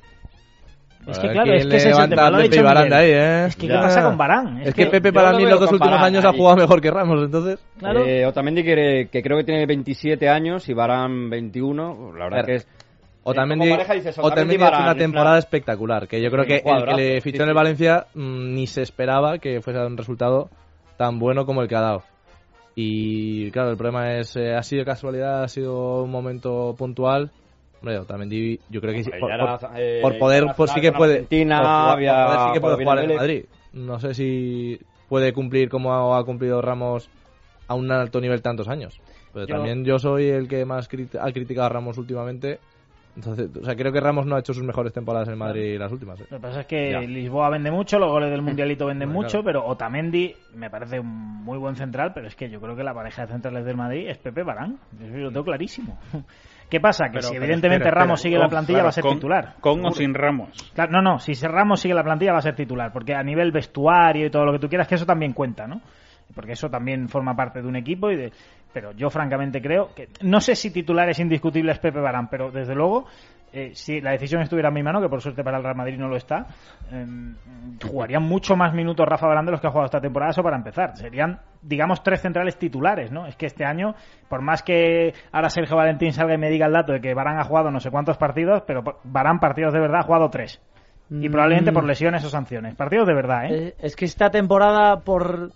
[1.06, 3.46] Es que claro, es que ese es el ha Pepe Barán de ahí, ¿eh?
[3.46, 3.80] Es que ¿qué Ya.
[3.80, 4.60] pasa con Barán?
[4.62, 6.36] Es que Pepe yo para mí veo los dos últimos años ha ahí.
[6.36, 7.58] jugado mejor que Ramos, entonces...
[7.78, 8.04] Claro.
[8.04, 12.12] Eh, Otamendi que, que creo que tiene 27 años y Varane 21.
[12.18, 12.46] La verdad Claro.
[12.46, 12.68] que es...
[13.24, 16.84] Pareja dices, Otamendi Otamendi ha hecho Varane, una temporada espectacular, que yo creo que el
[16.84, 17.42] que le fichó sí.
[17.42, 20.48] en el Valencia mm, ni se esperaba que fuese un resultado
[20.96, 22.02] tan bueno como el que ha dado.
[22.74, 27.30] Y claro, el problema es, eh, ha sido casualidad, ha sido un momento puntual.
[27.80, 29.30] Hombre, Otamendi yo creo que sí, por,
[29.76, 33.44] eh, poder pues sí que puede Argentina, por sí que puede jugar en Madrid.
[33.72, 34.78] No sé si
[35.08, 37.08] puede cumplir como ha, ha cumplido Ramos
[37.68, 39.00] a un alto nivel tantos años.
[39.32, 42.58] Pero Yo- también yo soy el que más crit- ha criticado a Ramos últimamente.
[43.16, 45.90] Entonces, o sea, creo que Ramos no ha hecho sus mejores temporadas en Madrid las
[45.92, 46.20] últimas.
[46.20, 46.26] ¿eh?
[46.30, 47.00] Lo que pasa es que Ya.
[47.00, 49.44] Lisboa vende mucho, los goles del Mundialito venden Bueno, mucho, claro.
[49.44, 51.08] pero Otamendi me parece un
[51.44, 54.08] muy buen central, pero es que yo creo que la pareja de centrales del Madrid
[54.08, 54.78] es Pepe Barán.
[54.98, 55.98] Eso yo lo tengo clarísimo.
[56.70, 57.06] ¿Qué pasa?
[57.06, 58.22] Que Pero- si pero evidentemente espera, Ramos espera.
[58.28, 59.54] sigue Con- la plantilla claro, va a ser con- titular.
[59.60, 60.70] Con o sin Ramos.
[60.72, 63.22] Claro, no, no, si se Ramos sigue la plantilla va a ser titular, porque a
[63.24, 65.80] nivel vestuario y todo lo que tú quieras, que eso también cuenta, ¿no?
[66.34, 68.32] Porque eso también forma parte de un equipo y de...
[68.72, 70.08] Pero yo francamente creo que...
[70.22, 73.06] No sé si titular es indiscutible es Pepe Barán, pero desde luego,
[73.52, 75.98] eh, si la decisión estuviera en mi mano, que por suerte para el Real Madrid
[75.98, 76.46] no lo está,
[76.92, 77.04] eh,
[77.84, 80.56] jugarían mucho más minutos Rafa Barán de los que ha jugado esta temporada, eso para
[80.56, 80.96] empezar.
[80.96, 83.26] Serían, digamos, tres centrales titulares, ¿no?
[83.26, 83.96] Es que este año,
[84.28, 87.40] por más que ahora Sergio Valentín salga y me diga el dato de que Barán
[87.40, 90.60] ha jugado no sé cuántos partidos, pero Barán partidos de verdad ha jugado tres.
[91.12, 91.74] Y probablemente Mm.
[91.74, 92.76] por lesiones o sanciones.
[92.76, 93.66] Partidos de verdad, ¿eh?
[93.68, 95.50] Eh, Es que esta temporada por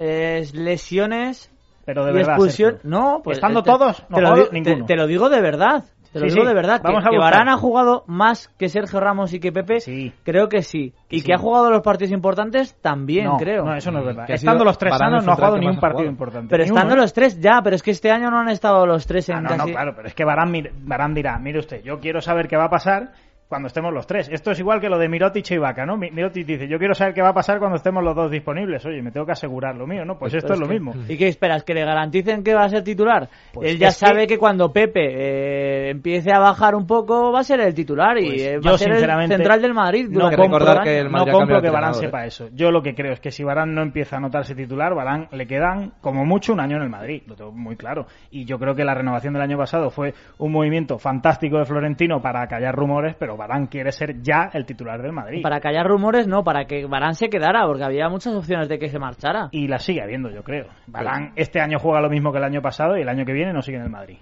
[0.00, 1.50] eh, lesiones
[1.84, 2.32] Pero de y verdad.
[2.34, 2.90] expulsión, Sergio.
[2.90, 4.76] no, pues Estando te- todos, no te, lo digo, ninguno.
[4.78, 5.84] te- te lo digo de verdad.
[6.12, 6.80] Te lo Sí, digo sí, de verdad.
[6.82, 7.32] vamos que, a que buscar.
[7.34, 10.12] Varane ha jugado más que Sergio Ramos y que Pepe, Sí.
[10.24, 10.92] creo que sí.
[11.08, 11.26] Que Y sí.
[11.26, 13.64] que ha jugado los partidos importantes también, no, creo.
[13.64, 14.26] No, eso no es verdad.
[14.26, 16.10] Que Estando sido los tres sanos, no ha jugado ni un partido jugado.
[16.10, 16.48] importante.
[16.50, 17.04] Pero Ni estando uno, ¿eh?
[17.04, 19.40] los tres ya, pero es que este año no han estado los tres en Ah,
[19.42, 19.58] no, casi...
[19.58, 22.70] no, claro, pero es que Barán, dirá, mire usted, yo quiero saber qué va a
[22.70, 23.12] pasar
[23.50, 24.30] cuando estemos los tres.
[24.32, 25.96] Esto es igual que lo de Mirotic y Ibaka, ¿no?
[25.98, 28.86] Mi- Mirotic dice, yo quiero saber qué va a pasar cuando estemos los dos disponibles.
[28.86, 30.16] Oye, me tengo que asegurar lo mío, ¿no?
[30.16, 30.94] Pues esto es lo que- mismo.
[31.08, 31.64] ¿Y qué esperas?
[31.64, 33.28] ¿Que le garanticen que va a ser titular?
[33.52, 34.38] Pues Él ya que- sabe que...
[34.38, 38.42] cuando Pepe eh, empiece a bajar un poco va a ser el titular y Pues
[38.42, 40.06] eh, va yo a ser el central del Madrid.
[40.08, 42.48] no que compro, que el Madrid compro que Barán sepa eso.
[42.54, 45.46] Yo lo que creo es que si Barán no empieza a notarse titular, Barán le
[45.48, 48.06] quedan como mucho un año en el Madrid, lo tengo muy claro.
[48.30, 52.22] Y yo creo que la renovación del año pasado fue un movimiento fantástico de Florentino
[52.22, 55.40] para callar rumores, pero Barán quiere ser ya el titular del Madrid.
[55.42, 58.90] Para callar rumores, no, para que Barán se quedara, porque había muchas opciones de que
[58.90, 59.48] se marchara.
[59.50, 60.66] Y la sigue habiendo, yo creo.
[60.86, 63.54] Barán este año juega lo mismo que el año pasado y el año que viene
[63.54, 64.18] no sigue en el Madrid.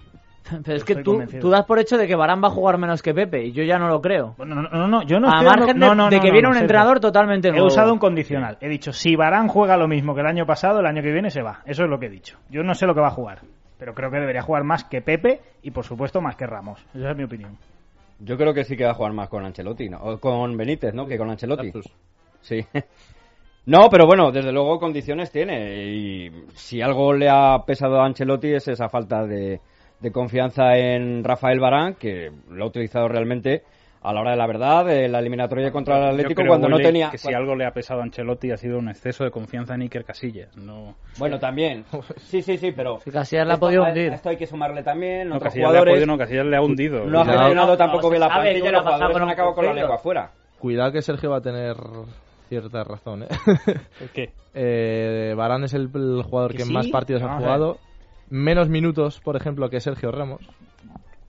[0.63, 1.41] Pero es que tú, convencido.
[1.41, 3.63] tú das por hecho de que Barán va a jugar menos que Pepe, y yo
[3.63, 4.35] ya no lo creo.
[4.37, 7.01] No, no, no, yo no a margen de, no, no, de que viene un entrenador
[7.01, 7.67] totalmente He nuevo.
[7.67, 8.57] usado un condicional.
[8.61, 11.29] He dicho, si Barán juega lo mismo que el año pasado, el año que viene
[11.29, 11.59] se va.
[11.65, 12.37] Eso es lo que he dicho.
[12.49, 13.39] Yo no sé lo que va a jugar,
[13.77, 16.85] pero creo que debería jugar más que Pepe y, por supuesto, más que Ramos.
[16.95, 17.57] Esa es mi opinión.
[18.19, 19.99] Yo creo que sí que va a jugar más con Ancelotti, ¿no?
[19.99, 21.05] O con Benítez, ¿no?
[21.05, 21.71] Que con Ancelotti.
[21.71, 21.91] Lapsus.
[22.41, 22.65] Sí.
[23.65, 25.93] No, pero bueno, desde luego condiciones tiene.
[25.93, 29.61] Y si algo le ha pesado a Ancelotti es esa falta de,
[29.99, 33.61] de confianza en Rafael Barán, que lo ha utilizado realmente
[34.01, 36.87] a la hora de la verdad, la eliminatoria contra el Atlético, creo, cuando no Willy,
[36.87, 37.09] tenía...
[37.09, 39.81] Que si algo le ha pesado a Ancelotti ha sido un exceso de confianza en
[39.81, 40.55] Iker Casillas.
[40.55, 41.83] No, Bueno, también.
[42.17, 42.99] Sí, sí, sí, pero...
[43.01, 44.11] Si Casillas la ha podido hundir.
[44.11, 45.27] a Esto hay que sumarle también.
[45.29, 45.93] no Casillas le ha jugadores...
[45.93, 47.05] podido, no, Casillas le ha hundido.
[47.05, 49.65] No ha gestionado No, tampoco no bien la plantilla ha los jugadores con acabado con
[49.65, 50.31] la lengua afuera.
[50.59, 51.75] Cuidado que Sergio va a tener
[52.47, 53.27] cierta razón, ¿eh?
[54.13, 54.31] ¿Qué?
[54.53, 56.73] eh Barán es el, el jugador ¿Que que sí?
[56.73, 57.77] más partidos ha Vamos a jugado.
[58.29, 60.41] Menos minutos, por ejemplo, que Sergio Ramos.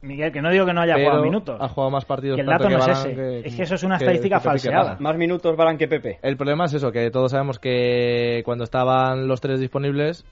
[0.03, 1.59] Miguel, que no digo que no haya pero jugado minutos.
[1.61, 2.37] Ha jugado más partidos.
[2.37, 3.15] Que el tanto dato no es ese.
[3.15, 4.97] que- Es que eso es una que- estadística que falseada.
[4.99, 6.19] Más minutos Barán que Pepe.
[6.23, 10.25] El problema es eso, que todos sabemos que cuando estaban los tres disponibles,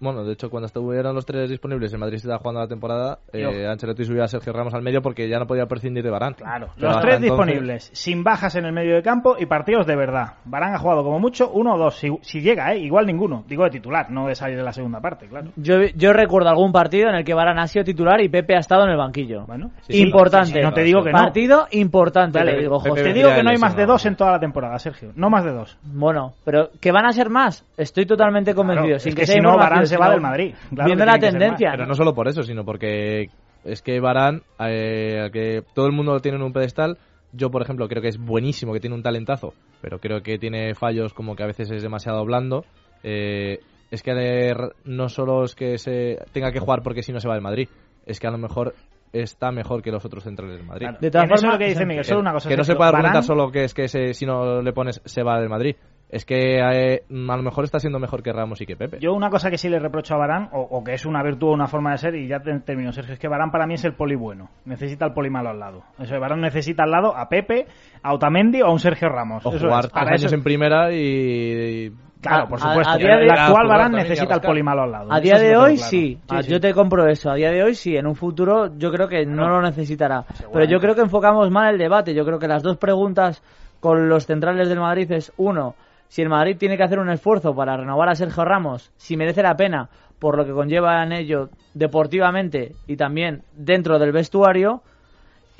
[0.00, 3.66] bueno, de hecho cuando estuvieron los tres disponibles, el Madrid estaba jugando la temporada, eh,
[3.66, 6.36] Ancelotti subió a Sergio Ramos al medio porque ya no podía prescindir de Varane.
[6.36, 9.86] Claro, Pero los tres entonces- disponibles, sin bajas en el medio de campo y partidos
[9.86, 10.34] de verdad.
[10.44, 12.78] Barán ha jugado como mucho uno o dos, si, si llega, ¿eh?
[12.78, 13.44] igual ninguno.
[13.48, 15.48] Digo de titular, no de salir de la segunda parte, claro.
[15.56, 18.60] Yo, yo recuerdo algún partido en el que Varane ha sido titular y Pepe ha
[18.60, 19.44] estado en el banquillo.
[19.46, 20.46] Bueno, Sí, importante.
[20.48, 21.18] sí, sí, no te digo que no.
[21.18, 23.02] Partido importante, te digo, Pepe José.
[23.02, 25.12] Te Pepe digo que no hay más de dos en toda la temporada, Sergio.
[25.16, 25.76] No más de dos.
[25.82, 28.86] Bueno, pero que van a ser más, estoy totalmente convencido.
[28.86, 30.54] Claro, sin es que, si no, Varane se va del Madrid.
[30.70, 31.70] Claro viendo la tendencia.
[31.72, 33.30] Pero no solo por eso, sino porque
[33.64, 36.96] es que Varane, eh, que todo el mundo lo tiene en un pedestal,
[37.32, 40.74] yo por ejemplo creo que es buenísimo, que tiene un talentazo, pero creo que tiene
[40.74, 42.64] fallos como que a veces es demasiado blando.
[43.02, 43.58] Eh,
[43.90, 47.34] es que no solo es que se tenga que jugar porque si no se va
[47.34, 47.68] del Madrid,
[48.06, 48.74] es que a lo mejor
[49.12, 50.86] está mejor que los otros centrales del Madrid.
[50.86, 50.98] Claro.
[51.00, 52.48] De todas formas, lo que dice Miguel, solo una cosa.
[52.48, 55.22] que no se puede argumentar solo que es que se- si no le pones se
[55.22, 55.76] va del Madrid.
[56.10, 58.98] Es que eh, a lo mejor está siendo mejor que Ramos y que Pepe.
[58.98, 61.48] Yo una cosa que sí le reprocho a Barán, o, o que es una virtud
[61.48, 63.74] o una forma de ser, y ya te- termino, Sergio, es que Barán para mí
[63.74, 64.48] es el poli bueno.
[64.64, 65.82] Necesita el poli malo al lado.
[65.98, 67.66] Eso, Barán necesita al lado a Pepe,
[68.02, 69.44] a Otamendi o a un Sergio Ramos.
[69.44, 71.92] o Eso jugar es, tres para años eso- en primera y,
[72.22, 72.92] Claro, por a- supuesto.
[72.94, 75.12] a día de- el actual Barán necesita el poli malo al lado.
[75.12, 75.90] A día de hoy claro.
[75.90, 76.18] sí.
[76.30, 76.50] Ah, sí.
[76.50, 77.30] yo te compro eso.
[77.30, 77.96] A día de hoy sí.
[77.96, 80.24] En un futuro yo creo que no lo necesitará.
[80.52, 82.14] Pero yo creo que enfocamos mal el debate.
[82.14, 83.42] Yo creo que las dos preguntas
[83.78, 85.74] con los centrales del Madrid es uno,
[86.08, 89.42] si el Madrid tiene que hacer un esfuerzo para renovar a Sergio Ramos, si merece
[89.42, 94.82] la pena por lo que conlleva en ello deportivamente y también dentro del vestuario.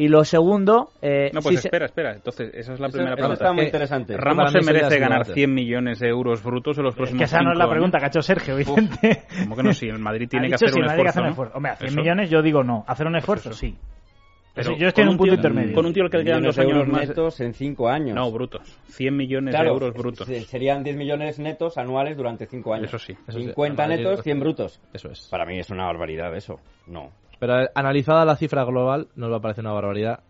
[0.00, 2.12] Y lo segundo, eh, No, pues si se- espera, espera.
[2.14, 3.44] Entonces, esa es la Eso- primera eso pregunta.
[3.44, 4.16] está muy interesante.
[4.16, 5.32] Ramos se merece ganar debate.
[5.34, 8.02] 100 millones de euros brutos en los próximos que esa no es la pregunta años.
[8.02, 9.22] que ha hecho Sergio, Vicente.
[9.42, 9.72] ¿Cómo que no?
[9.72, 11.56] Si el Madrid tiene Ha que hacer si un hacer esfuerzo, esfuerzo.
[11.56, 12.00] Hombre, a 100 Eso.
[12.00, 12.84] millones yo digo no.
[12.86, 13.50] ¿Hacer un esfuerzo?
[13.50, 13.58] eso.
[13.58, 13.76] Sí.
[14.62, 15.74] Pero yo estoy en con un punto tío- intermedio.
[15.74, 17.08] Con un tío que le quedan Millones dos años euros más.
[17.08, 18.14] netos en 5 años.
[18.14, 18.78] No, brutos.
[18.88, 20.26] 100 millones Claro, de euros brutos.
[20.26, 22.88] se- serían 10 millones netos anuales durante 5 años.
[22.88, 23.44] Eso sí, eso sí.
[23.46, 24.62] 50 Al Madrid netos, le 100 cuesta.
[24.62, 24.80] brutos.
[24.92, 25.28] Eso es.
[25.30, 26.60] Para mí es una barbaridad eso.
[26.86, 27.10] No.
[27.38, 30.20] Pero eh, analizada la cifra global, nos va a parecer una barbaridad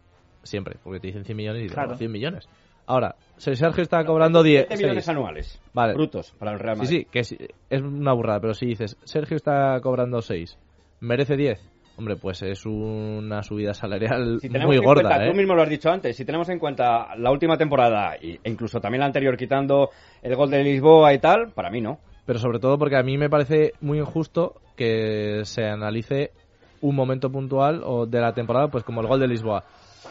[0.43, 1.93] siempre, porque te dicen 100 millones y Claro.
[1.93, 2.49] "Oh, 100 millones.
[2.87, 5.15] Ahora, si Sergio está cobrando 10, 7 millones seis.
[5.17, 5.61] anuales.
[5.75, 5.93] Vale.
[5.95, 6.99] Brutos para el Real Sí, Madrid.
[7.01, 7.37] sí, que sí,
[7.69, 10.59] es una burrada, pero si dices, Sergio está cobrando 6,
[11.01, 11.61] merece 10,
[11.99, 15.31] hombre, pues es una subida salarial Si muy gorda, cuenta, ¿eh?
[15.31, 18.81] tú mismo lo has dicho antes, si tenemos en cuenta la última temporada e incluso
[18.81, 19.91] también la anterior quitando
[20.23, 21.99] el gol de Lisboa y tal, para mí no.
[22.25, 26.31] Pero sobre todo porque a mí me parece muy injusto que se analice
[26.81, 29.65] un momento puntual o de la temporada, pues como el gol de Lisboa.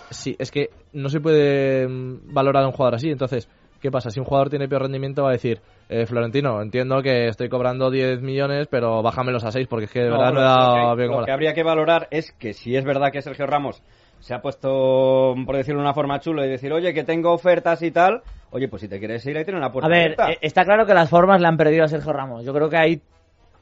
[0.09, 3.09] Sí, es que no se puede mm, valorar a un jugador así.
[3.09, 3.49] Entonces,
[3.81, 4.09] ¿qué pasa?
[4.09, 7.89] Si un jugador tiene peor rendimiento, va a decir, eh, Florentino, entiendo que estoy cobrando
[7.91, 10.95] 10 millones, pero bájamelos a 6 porque es que de No, verdad no he dado
[10.95, 13.81] bien lo que habría que valorar es que si es verdad que Sergio Ramos
[14.19, 17.81] se ha puesto, por decirlo de una forma chulo, y decir, oye, que tengo ofertas
[17.83, 20.31] y tal, oye, pues si te quieres ir ahí tiene una puerta A ver, abierta.
[20.31, 22.43] eh, está claro que las formas le han perdido a Sergio Ramos.
[22.43, 23.01] Yo creo que ahí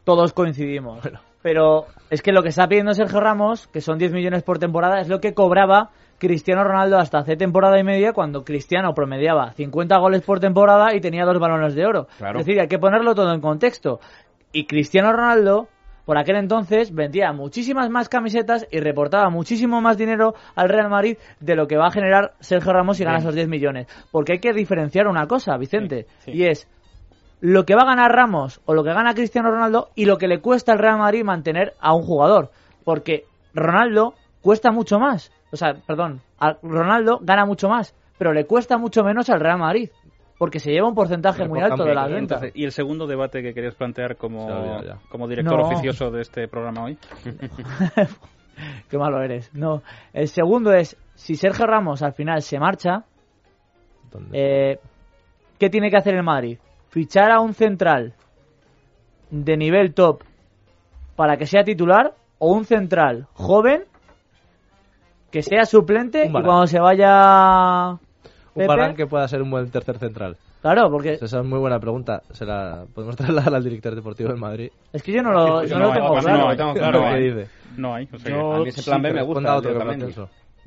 [0.06, 1.00] todos coincidimos.
[1.42, 5.00] Pero es que lo que está pidiendo Sergio Ramos, que son 10 millones por temporada,
[5.02, 9.98] es lo que cobraba Cristiano Ronaldo hasta hace temporada y media cuando Cristiano promediaba 50
[9.98, 12.08] goles por temporada y tenía dos balones de oro.
[12.18, 12.40] Claro.
[12.40, 14.00] Es decir, hay que ponerlo todo en contexto.
[14.52, 15.68] Y Cristiano Ronaldo,
[16.06, 21.18] por aquel entonces, vendía muchísimas más camisetas y reportaba muchísimo más dinero al Real Madrid
[21.42, 23.88] de lo que va a generar Sergio Ramos si gana esos 10 millones.
[24.12, 26.38] Porque hay que diferenciar una cosa, Vicente, Sí, sí.
[26.38, 26.70] y es
[27.42, 30.28] lo que va a ganar Ramos o lo que gana Cristiano Ronaldo y lo que
[30.30, 32.52] le cuesta al Real Madrid mantener a un jugador.
[32.86, 35.32] Porque Ronaldo cuesta mucho más.
[35.52, 39.60] O sea, perdón, a Ronaldo gana mucho más, pero le cuesta mucho menos al Real
[39.60, 39.90] Madrid.
[40.38, 42.12] Porque se lleva un porcentaje Pero muy alto de ventas.
[42.18, 44.98] Entonces, ¿Y el segundo debate que querías plantear como, ya.
[45.10, 45.68] como director No.
[45.68, 46.98] oficioso de este programa hoy?
[48.90, 49.54] Qué malo eres.
[49.54, 49.82] No.
[50.14, 53.04] El segundo es, si Sergio Ramos al final se marcha,
[54.12, 54.30] ¿Dónde?
[54.34, 54.80] eh,
[55.58, 56.58] ¿qué tiene que hacer el Madrid?
[56.90, 58.14] ¿Fichar a un central
[59.30, 60.22] de nivel top
[61.16, 63.84] para que sea titular o un central joven
[65.36, 67.98] que sea suplente y cuando se vaya
[68.54, 68.68] un?
[68.68, 70.38] Varane que pueda ser un buen tercer central.
[70.62, 72.22] Claro, porque Esa es muy buena pregunta.
[72.32, 74.70] Se la podemos trasladar al director deportivo del Madrid.
[74.94, 76.38] es que yo no lo, Sí, no no, lo tengo no, claro.
[76.38, 76.98] no, lo tengo ¿Qué claro.
[77.00, 77.34] es lo que ¿eh?
[77.34, 77.50] dice?
[77.76, 78.06] No hay.
[78.14, 79.58] o sea que- Yo- A mí ese plan B me gusta.
[79.58, 80.14] Otro que.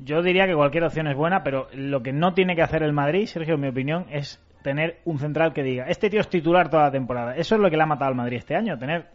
[0.05, 2.93] Yo diría que cualquier opción es buena, pero lo que no tiene que hacer el
[2.93, 6.69] Madrid, Sergio, en mi opinión, es tener un central que diga, este tío es titular
[6.69, 7.35] toda la temporada.
[7.37, 9.07] Eso es lo que le ha matado al Madrid este año, tener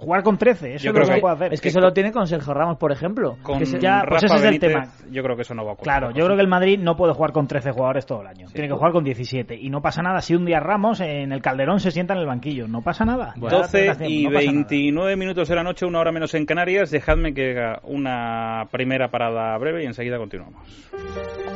[0.00, 1.54] jugar con 13, eso Yo es creo lo que, que- puede hacer.
[1.54, 3.36] Es que eso lo tiene con Sergio Ramos, por ejemplo.
[3.42, 4.88] Con Que se- ya, pues ese es el tema.
[5.10, 5.84] Yo creo que eso no va a ocurrir.
[5.84, 8.46] Claro, yo creo que el Madrid no puede jugar con 13 jugadores todo el año.
[8.52, 9.54] Tiene que jugar con 17.
[9.56, 12.26] Y no pasa nada si un día Ramos en el Calderón se sienta en el
[12.26, 12.66] banquillo.
[12.68, 13.34] No pasa nada.
[13.36, 14.52] Ya 12 tendrás tiempo, y no pasa nada.
[14.52, 16.90] 29 minutos de la noche, una hora menos en Canarias.
[16.90, 20.60] Dejadme que haga una primera parada breve y enseguida continuamos.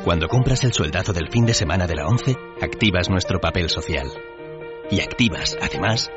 [0.03, 4.07] Cuando compras el sueldazo del fin de semana de la 11, activas nuestro papel social.
[4.91, 6.11] Y activas, además,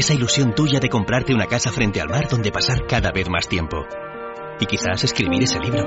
[0.00, 3.48] esa ilusión tuya de comprarte una casa frente al mar donde pasar cada vez más
[3.48, 3.86] tiempo.
[4.60, 5.84] Y quizás escribir ese libro.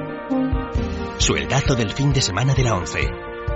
[1.17, 2.99] Sueldazo del fin de semana de la 11.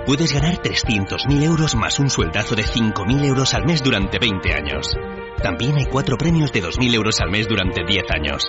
[0.06, 4.94] Puedes ganar 300.000 euros más un sueldazo de 5.000 euros al mes durante 20 años.
[5.42, 8.44] También hay cuatro premios de 2.000 euros al mes durante 10 años.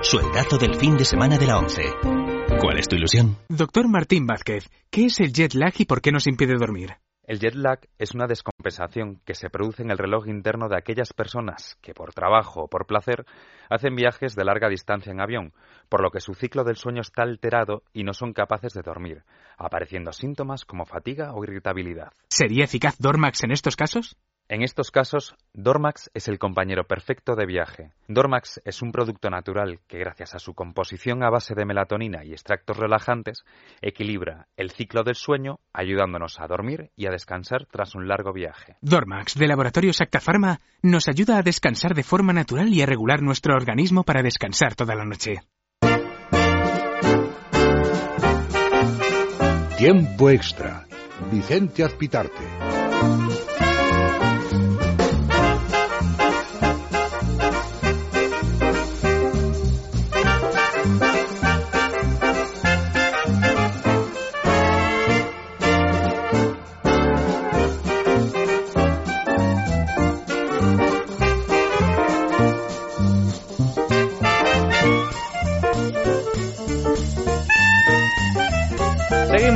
[0.00, 1.82] Sueldazo del fin de semana de la 11.
[2.60, 3.36] ¿Cuál es tu ilusión?
[3.48, 6.96] Doctor Martín Vázquez, ¿qué es el jet lag y por qué nos impide dormir?
[7.28, 11.12] El jet lag es una descompensación que se produce en el reloj interno de aquellas
[11.12, 13.26] personas que por trabajo o por placer
[13.68, 15.52] hacen viajes de larga distancia en avión,
[15.90, 19.24] por lo que su ciclo del sueño está alterado y no son capaces de dormir,
[19.58, 22.14] apareciendo síntomas como fatiga o irritabilidad.
[22.30, 24.16] ¿Sería eficaz Dormax en estos casos?
[24.50, 27.92] En estos casos, Dormax es el compañero perfecto de viaje.
[28.08, 32.32] Dormax es un producto natural que, gracias a su composición a base de melatonina y
[32.32, 33.44] extractos relajantes,
[33.82, 38.76] equilibra el ciclo del sueño, ayudándonos a dormir y a descansar tras un largo viaje.
[38.80, 43.54] Dormax, de Laboratorios Actafarma, nos ayuda a descansar de forma natural y a regular nuestro
[43.54, 45.42] organismo para descansar toda la noche.
[49.76, 50.86] Tiempo extra.
[51.30, 53.47] Vicente Azpitarte.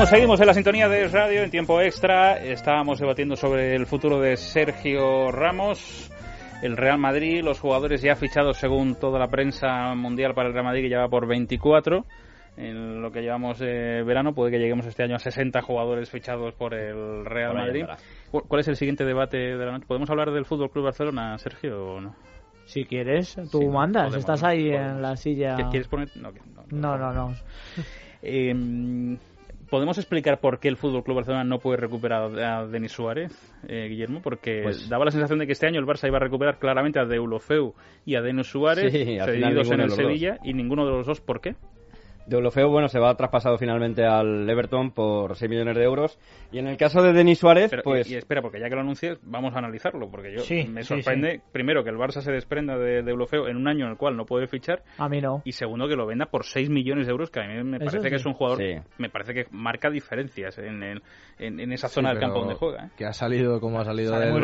[0.07, 2.37] Seguimos, seguimos en la sintonía de radio en tiempo extra.
[2.38, 6.11] Estábamos debatiendo sobre el futuro de Sergio Ramos.
[6.62, 10.65] El Real Madrid, los jugadores ya fichados según toda la prensa mundial para el Real
[10.67, 12.05] Madrid, que ya va por 24.
[12.57, 16.53] En lo que llevamos de verano, puede que lleguemos este año a 60 jugadores fichados
[16.55, 17.83] por el Real Madrid.
[17.83, 17.99] andará.
[18.31, 19.87] ¿Cu- ¿Cuál es el siguiente debate de la noche?
[19.87, 22.15] ¿Podemos hablar del Fútbol Club Barcelona, Sergio, o no?
[22.65, 24.05] Si quieres, tú Sí, mandas.
[24.09, 24.91] podemos, Estás ahí Podemos.
[24.93, 25.57] en la silla.
[25.57, 26.09] ¿Qui- ¿Quieres poner?
[26.17, 26.62] No, no.
[26.71, 27.35] No, no, no.
[28.23, 29.17] Eh,
[29.73, 33.33] ¿Podemos explicar por qué el Fútbol Club Barcelona no puede recuperar a Denis Suárez,
[33.67, 34.21] eh, Guillermo?
[34.21, 37.01] Porque Pues- daba la sensación de que este año el Barça iba a recuperar claramente
[37.01, 37.73] a Deulofeu
[38.05, 41.41] y a Denis Suárez, Sí, cedidos en el Sevilla, y ninguno de los dos, ¿por
[41.41, 41.55] qué?
[42.27, 46.19] De Olofeo, bueno, se va traspasado finalmente al Everton por 6 millones de euros.
[46.53, 48.09] Y en el caso de Denis Suárez, Pero, pues...
[48.09, 50.83] y, y espera, porque ya que lo anuncias, vamos a analizarlo, porque yo Sí, me
[50.83, 53.97] sí, sorprende, primero, que el Barça se desprenda de Deulofeu en un año en el
[53.97, 55.43] cual no puede fichar, A mí no.
[55.45, 58.09] y segundo, que lo venda por 6 millones de euros, que a mí me parece
[58.09, 58.75] que es un jugador, Sí.
[58.99, 61.03] me parece que marca diferencias en, el-
[61.39, 62.87] en, en esa Sí, zona del campo donde juega.
[62.87, 62.91] ¿eh?
[62.97, 64.41] Que ha salido como ha salido Sale del,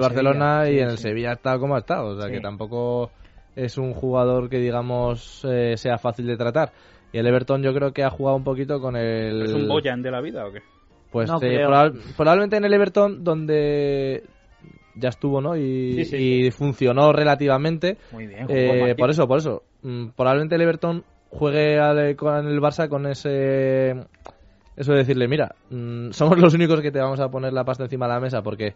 [0.00, 0.78] Barcelona Sevilla.
[0.78, 1.02] y en el sí.
[1.02, 2.10] Sevilla ha estado como ha estado.
[2.10, 2.34] O sea, Sí.
[2.34, 3.10] que tampoco
[3.56, 6.70] es un jugador que, digamos, eh, sea fácil de tratar.
[7.16, 9.40] Y el Everton yo creo que ha jugado un poquito con el...
[9.44, 10.60] ¿Es un Boyan de la vida o qué?
[11.10, 11.64] Pues No eh,
[12.14, 14.22] probablemente en el Everton donde
[14.96, 15.56] ya estuvo, ¿no?
[15.56, 17.96] Y, Sí, sí, y funcionó relativamente.
[18.12, 18.44] Muy bien.
[18.50, 19.62] Eh, por eso, por eso.
[19.80, 23.92] Mm, probablemente el Everton juegue al- con el Barça con ese...
[24.76, 27.84] Eso de decirle, mira, mm, somos los únicos que te vamos a poner la pasta
[27.84, 28.74] encima de la mesa porque...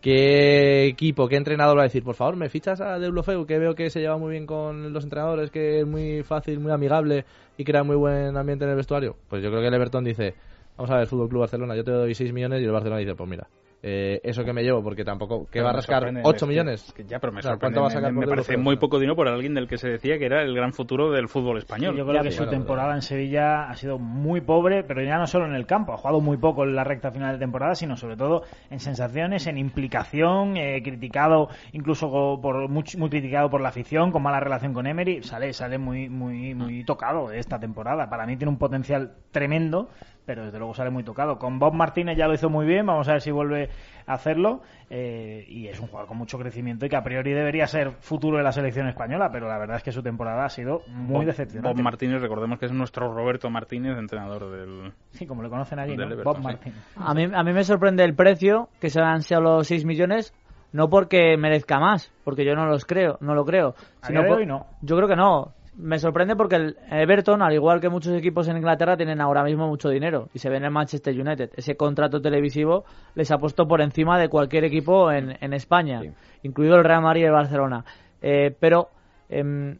[0.00, 2.02] ¿Qué equipo, qué entrenador va a decir?
[2.02, 5.04] Por favor, me fichas a Deulofeu, que veo que se lleva muy bien con los
[5.04, 7.26] entrenadores, que es muy fácil, muy amigable
[7.58, 9.16] y crea muy buen ambiente en el vestuario.
[9.28, 10.34] Pues yo creo que el Everton dice,
[10.78, 13.14] vamos a ver, Fútbol Club Barcelona, yo te doy 6 millones y el Barcelona dice,
[13.14, 13.46] pues mira,
[13.82, 16.46] eh, eso que me llevo, porque tampoco, Pero va a rascar sorprende, 8 es que-
[16.46, 16.84] millones.
[16.88, 17.60] es que ya, pero me O sea, sorprende.
[17.76, 19.78] ¿cuánto va a me- sacar me, por parece muy poco dinero por alguien del que
[19.78, 21.96] se decía que era el gran futuro del fútbol español.
[21.96, 25.16] Yo creo que sí, su bueno, temporada en Sevilla ha sido muy pobre, pero ya
[25.18, 27.74] no solo en el campo, ha jugado muy poco en la recta final de temporada,
[27.74, 33.60] sino sobre todo en sensaciones, en implicación, eh, criticado incluso por muy, muy criticado por
[33.60, 38.08] la afición, con mala relación con Emery, sale sale muy muy muy tocado esta temporada.
[38.10, 39.88] Para mí tiene un potencial tremendo,
[40.30, 41.40] pero desde luego sale muy tocado.
[41.40, 43.68] Con Bob Martínez ya lo hizo muy bien, vamos a ver si vuelve
[44.06, 47.66] a hacerlo eh, y es un jugador con mucho crecimiento y que a priori debería
[47.66, 50.82] ser futuro de la selección española, pero la verdad es que su temporada ha sido
[50.86, 51.74] muy Bob- decepcionante.
[51.76, 54.92] Bob Martínez, recordemos que es nuestro Roberto Martínez, entrenador del...
[55.10, 56.14] Sí, como le conocen allí, Del ¿no?
[56.14, 56.42] Everton, Bob sí.
[56.44, 56.74] Martin.
[56.96, 60.32] A mí, a mí me sorprende el precio, que sean solo 6 millones,
[60.72, 63.74] no porque merezca más, porque yo no los creo, no lo creo.
[64.02, 64.66] A sino día de por- hoy no.
[64.82, 65.54] Yo creo que no.
[65.76, 69.68] Me sorprende porque el Everton, al igual que muchos equipos en Inglaterra, tienen ahora mismo
[69.68, 71.50] mucho dinero y se ven en Manchester United.
[71.56, 76.10] Ese contrato televisivo les ha puesto por encima de cualquier equipo en, en España, Sí.
[76.42, 77.84] incluido el Real Madrid y el Barcelona.
[78.20, 78.88] Eh, pero
[79.28, 79.78] em,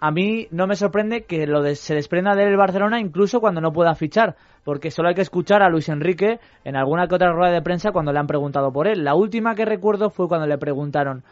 [0.00, 3.72] a mí no me sorprende que lo de, se desprenda del Barcelona incluso cuando no
[3.72, 7.52] pueda fichar, porque solo hay que escuchar a Luis Enrique en alguna que otra rueda
[7.52, 9.04] de prensa cuando le han preguntado por él.
[9.04, 11.22] La última que recuerdo fue cuando le preguntaron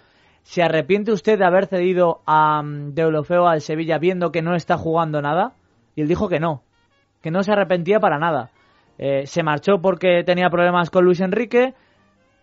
[0.42, 4.76] ¿Se arrepiente usted de haber cedido a um, Deulofeo al Sevilla viendo que no está
[4.76, 5.52] jugando nada?
[5.94, 6.62] Y él dijo que no,
[7.22, 8.50] que no se arrepentía para nada.
[8.98, 11.74] Eh, se marchó porque tenía problemas con Luis Enrique,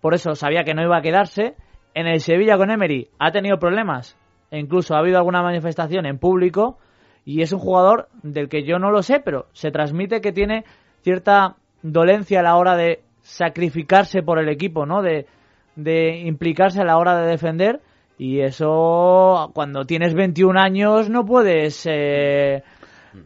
[0.02, 1.56] por eso sabía que no iba a quedarse.
[1.94, 4.18] En el Sevilla con Emery ha tenido problemas,
[4.52, 6.78] e incluso ha habido alguna manifestación en público,
[7.26, 10.64] y es un jugador del que yo no lo sé, pero se transmite que tiene
[11.02, 15.02] cierta dolencia a la hora de sacrificarse por el equipo, ¿no?
[15.02, 15.26] De,
[15.76, 17.82] de implicarse a la hora de defender
[18.18, 22.64] y eso, cuando tienes 21 años, no puedes, eh,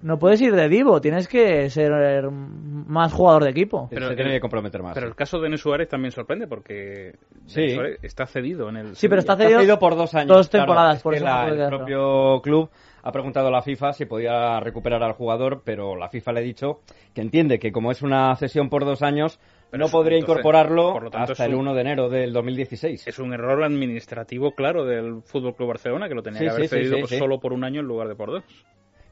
[0.02, 3.88] no puedes ir de divo, tienes que ser más jugador de equipo.
[3.92, 4.94] Pero se tiene que comprometer más.
[4.96, 7.14] Pero el caso de Denis Suárez también sorprende porque
[7.46, 7.70] Sí.
[7.76, 8.96] Suárez está cedido en el.
[8.96, 10.28] Sí, pero está cedido por dos años.
[10.36, 10.66] Dos claro.
[10.66, 12.70] temporadas, Es por que eso la- el propio club
[13.02, 16.44] ha preguntado a la FIFA si podía recuperar al jugador, pero la FIFA le ha
[16.44, 16.80] dicho
[17.14, 19.40] que entiende que como es una cesión por dos años,
[19.72, 23.08] Pero no podría incorporarlo por lo tanto, hasta el un- 1 de enero del 2016.
[23.08, 26.68] Es un error administrativo claro del Fútbol Club Barcelona que lo tenía Sí, que haber
[26.68, 27.18] cedido sí.
[27.18, 28.44] solo por un año en lugar de por dos.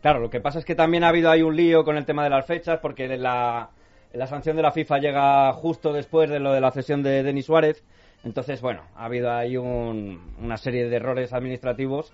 [0.02, 2.24] Claro, lo que pasa es que también ha habido ahí un lío con el tema
[2.24, 3.70] de las fechas, porque la,
[4.14, 7.46] la sanción de la FIFA llega justo después de lo de la cesión de Denis
[7.46, 7.84] Suárez.
[8.24, 12.14] Entonces, bueno, ha habido ahí un- una serie de errores administrativos.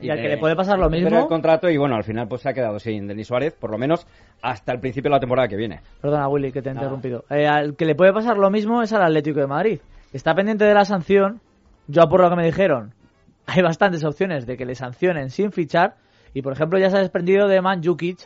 [0.00, 2.28] Y al de- que le puede pasar lo mismo- el contrato y bueno, al final
[2.28, 4.06] pues se ha quedado sin Denis Suárez, por lo menos
[4.42, 5.80] hasta el principio de la temporada que viene.
[6.02, 6.84] Perdona, Willy, que te he Nada.
[6.86, 7.24] interrumpido.
[7.30, 9.80] Eh, al que le puede pasar lo mismo es al Atlético de Madrid.
[10.12, 11.40] Está pendiente de la sanción.
[11.88, 12.92] Yo, por lo que me dijeron,
[13.46, 15.94] hay bastantes opciones de que le sancionen sin fichar.
[16.34, 18.18] Y, por ejemplo, ya se ha desprendido de Mandzukic,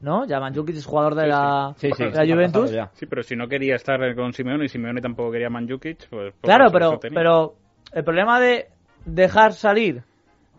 [0.00, 0.24] ¿no?
[0.26, 2.70] Ya Mandzukic es jugador de la, Sí, sí, de la sí, Juventus.
[2.92, 6.32] Sí, pero si no quería estar con Simeone y Simeone tampoco quería a Mandzukic, pues...
[6.34, 7.54] por Claro, pero, pero
[7.92, 8.68] el problema de
[9.04, 10.02] dejar salir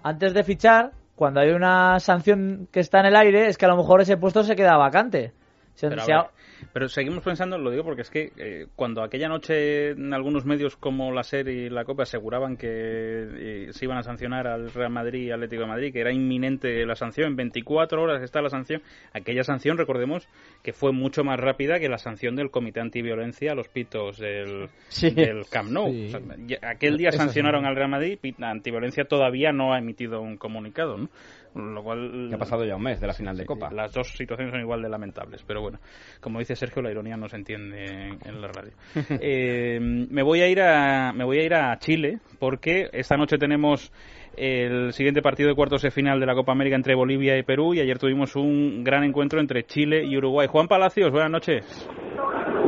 [0.08, 3.70] antes de fichar, cuando hay una sanción que está en el aire, es que a
[3.70, 5.34] lo mejor ese puesto se queda vacante.
[5.74, 6.30] Se- se ha-
[6.74, 10.76] pero seguimos pensando, lo digo porque es que eh, cuando aquella noche en algunos medios
[10.78, 14.92] como la SER y la COPE aseguraban que eh, se iban a sancionar al Real
[14.92, 18.50] Madrid y Atlético de Madrid, que era inminente la sanción, en 24 horas está la
[18.50, 18.82] sanción,
[19.14, 20.28] aquella sanción, recordemos,
[20.64, 24.68] que fue mucho más rápida que la sanción del Comité Antiviolencia a los pitos del,
[24.90, 25.10] Sí.
[25.12, 25.92] del Camp Nou.
[25.92, 26.06] Sí.
[26.08, 27.68] O sea, ya- aquel día Eso sancionaron sí.
[27.68, 31.10] al Real Madrid, y Antiviolencia todavía no ha emitido un comunicado, ¿no?
[31.56, 32.28] Lo cual...
[32.30, 33.70] Que ha pasado ya un mes de la final de Sí, Copa.
[33.70, 35.80] sí, las dos situaciones son igual de lamentables, pero bueno,
[36.20, 38.74] como dice Sergio, la ironía no se entiende en, en la radio.
[39.22, 43.38] Eh, me voy a ir a me voy a ir a Chile porque esta noche
[43.38, 43.92] tenemos
[44.38, 47.74] el siguiente partido de cuartos de final de la Copa América entre Bolivia y Perú
[47.74, 50.48] y ayer tuvimos un gran encuentro entre Chile y Uruguay.
[50.48, 51.90] Juan Palacios, buenas noches.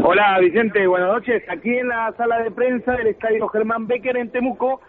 [0.04, 1.44] Hola Vicente, buenas noches.
[1.50, 4.80] Aquí en la sala de prensa del Estadio Germán Becker en Temuco.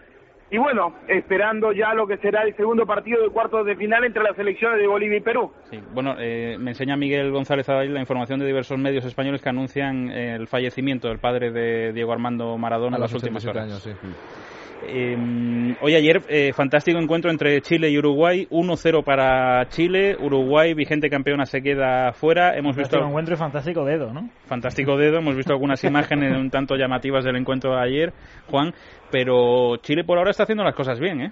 [0.51, 4.23] Y bueno, esperando ya lo que será el segundo partido de cuartos de final entre
[4.23, 5.51] las selecciones de Bolivia y Perú.
[5.69, 9.49] Sí, bueno, eh, me enseña Miguel González Adal la información de diversos medios españoles que
[9.49, 13.85] anuncian eh, el fallecimiento del padre de Diego Armando Maradona en las últimas 87 horas.
[13.87, 14.39] años, sí.
[14.87, 21.09] Eh, hoy ayer, eh, fantástico encuentro entre Chile y Uruguay, 1-0 para Chile, Uruguay, vigente
[21.09, 22.55] campeona, se queda fuera.
[22.55, 24.29] Hemos visto Fantástico encuentro y fantástico dedo, ¿no?
[24.45, 28.13] fantástico dedo, hemos visto algunas imágenes un tanto llamativas del encuentro de ayer,
[28.49, 28.73] Juan,
[29.11, 31.31] pero Chile por ahora está haciendo las cosas bien, ¿eh?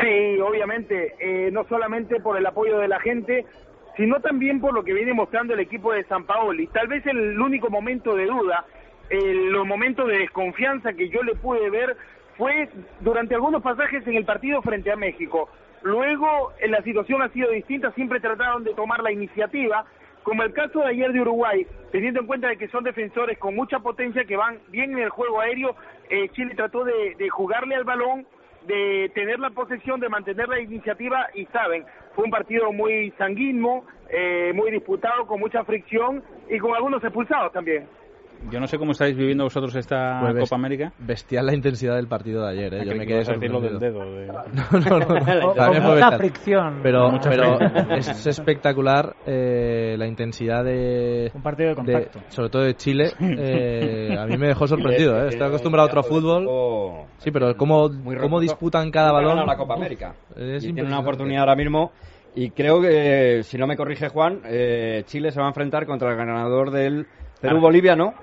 [0.00, 3.46] Sí, obviamente, eh, no solamente por el apoyo de la gente,
[3.96, 6.66] sino también por lo que viene mostrando el equipo de San Paoli.
[6.68, 8.66] Tal vez el único momento de duda,
[9.08, 11.96] el, los momentos de desconfianza que yo le pude ver
[12.36, 12.68] fue
[13.00, 15.48] durante algunos pasajes en el partido frente a México.
[15.82, 19.86] Luego eh, la situación ha sido distinta, siempre trataron de tomar la iniciativa,
[20.26, 23.54] como el caso de ayer de Uruguay, teniendo en cuenta de que son defensores con
[23.54, 25.76] mucha potencia que van bien en el juego aéreo,
[26.10, 28.26] eh, Chile trató de, jugarle al balón,
[28.66, 31.84] de tener la posesión, de mantener la iniciativa y saben,
[32.16, 37.52] fue un partido muy sanguíneo, eh, muy disputado, con mucha fricción y con algunos expulsados
[37.52, 37.86] también.
[38.50, 40.92] Yo no sé cómo estáis viviendo vosotros esta Fue bes- Copa América.
[40.98, 42.84] Bestial la intensidad del partido de ayer, ¿eh?
[42.84, 43.78] Yo me que quedé lo del sorprendido.
[43.78, 44.98] dedo, de- No, no,
[45.40, 45.50] no.
[45.50, 46.80] O- También fue mucha fricción.
[46.82, 47.90] Pero, Mucha pero fricción.
[47.92, 52.20] es espectacular eh, la intensidad de, Un partido de de- contacto.
[52.28, 53.10] sobre todo de Chile.
[53.20, 55.24] eh, a mí me dejó sorprendido.
[55.24, 55.28] ¿eh?
[55.28, 57.06] Estoy acostumbrado a otro fútbol.
[57.18, 59.46] Sí, pero cómo, Muy cómo disputan cada balón.
[59.46, 60.14] la Copa América.
[60.36, 61.92] Es y tiene una oportunidad ahora mismo.
[62.34, 66.10] Y creo que, si no me corrige Juan, eh, Chile se va a enfrentar contra
[66.10, 67.06] el ganador del
[67.40, 68.14] Perú-Bolivia, ¿no?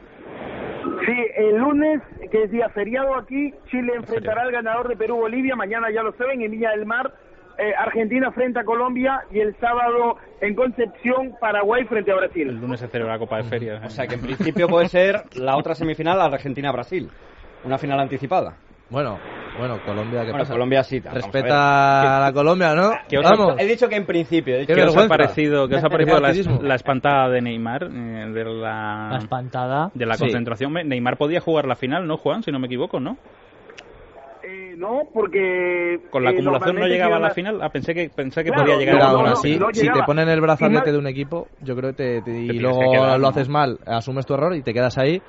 [1.05, 2.01] Sí, el lunes,
[2.31, 6.41] que es día feriado aquí, Chile enfrentará al ganador de Perú-Bolivia, mañana ya lo saben,
[6.41, 7.13] en Viña del Mar,
[7.57, 12.49] eh, Argentina frente a Colombia y el sábado en Concepción, Paraguay frente a Brasil.
[12.49, 13.83] El lunes se celebra la Copa de Ferias.
[13.83, 13.85] ¿eh?
[13.85, 17.09] O sea que en principio puede ser la otra semifinal Argentina-Brasil.
[17.63, 18.55] Una final anticipada.
[18.89, 19.19] Bueno,
[19.55, 20.53] Bueno, Colombia, ¿qué Bueno, pasa?
[20.53, 22.91] Colombia sí, a Respeta a la Colombia, ¿no?
[23.07, 23.55] ¿Qué os Vamos.
[23.59, 24.55] He dicho que en principio.
[24.55, 26.19] he dicho Qué ¿Qué que- os ha parecido, qué os ha parecido
[26.61, 29.91] la, espantada de Neymar eh, de la, La espantada.
[29.93, 30.21] de la Sí.
[30.21, 30.73] concentración?
[30.73, 32.41] Neymar podía jugar la final, ¿no, Juan?
[32.41, 33.17] Si no me equivoco, ¿no?
[34.45, 35.99] Eh, no, porque...
[36.09, 37.59] Con la eh, acumulación no llegaba a la final.
[37.61, 40.27] Ah, pensé que pensé que Claro, podía llegar Pero aún así, no si te ponen
[40.29, 43.23] el brazalete de un equipo, yo creo que te, te- y luego que quedar, lo
[43.23, 43.27] ¿no?
[43.29, 45.21] haces mal, asumes tu error y te quedas ahí.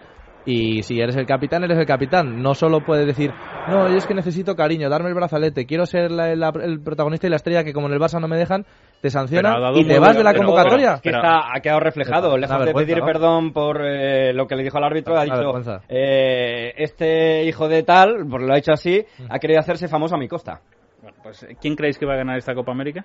[0.47, 2.43] Y si eres el capitán, eres el capitán.
[2.43, 3.33] No solo puedes decir,
[3.69, 7.27] no, yo es que necesito cariño, darme el brazalete, quiero ser la- la- el protagonista
[7.27, 8.67] y la estrella que como en el Barça no me dejan,
[9.01, 10.95] te sancionan y te vas de la pero- convocatoria.
[11.03, 12.37] que Pero- está, ha quedado reflejado.
[12.37, 13.07] Lejos de pedir ¿no?
[13.07, 17.83] perdón por eh, lo que le dijo al árbitro, ha dicho: eh, Este hijo de
[17.83, 20.61] tal, por lo ha hecho así, ha querido hacerse famoso a mi costa.
[21.01, 23.05] Bueno, pues, eh, ¿Quién creéis que va a ganar esta Copa América?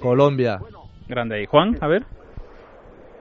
[0.00, 0.58] Colombia.
[1.06, 1.46] Grande ahí.
[1.46, 2.04] Juan, a ver.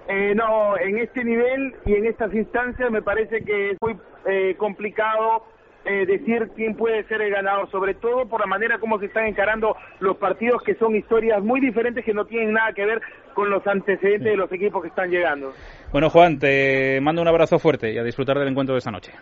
[0.10, 4.55] Eh, no, en este nivel y en estas instancias me parece que es muy eh,
[4.58, 5.43] complicado
[5.84, 9.26] eh, decir quién puede ser el ganador, sobre todo por la manera como se están
[9.26, 13.01] encarando los partidos, que son historias muy diferentes que no tienen nada que ver
[13.34, 15.53] con los antecedentes de los equipos que están llegando.
[15.91, 19.14] Bueno, Juan, te mando un abrazo fuerte y a disfrutar del encuentro de esta noche.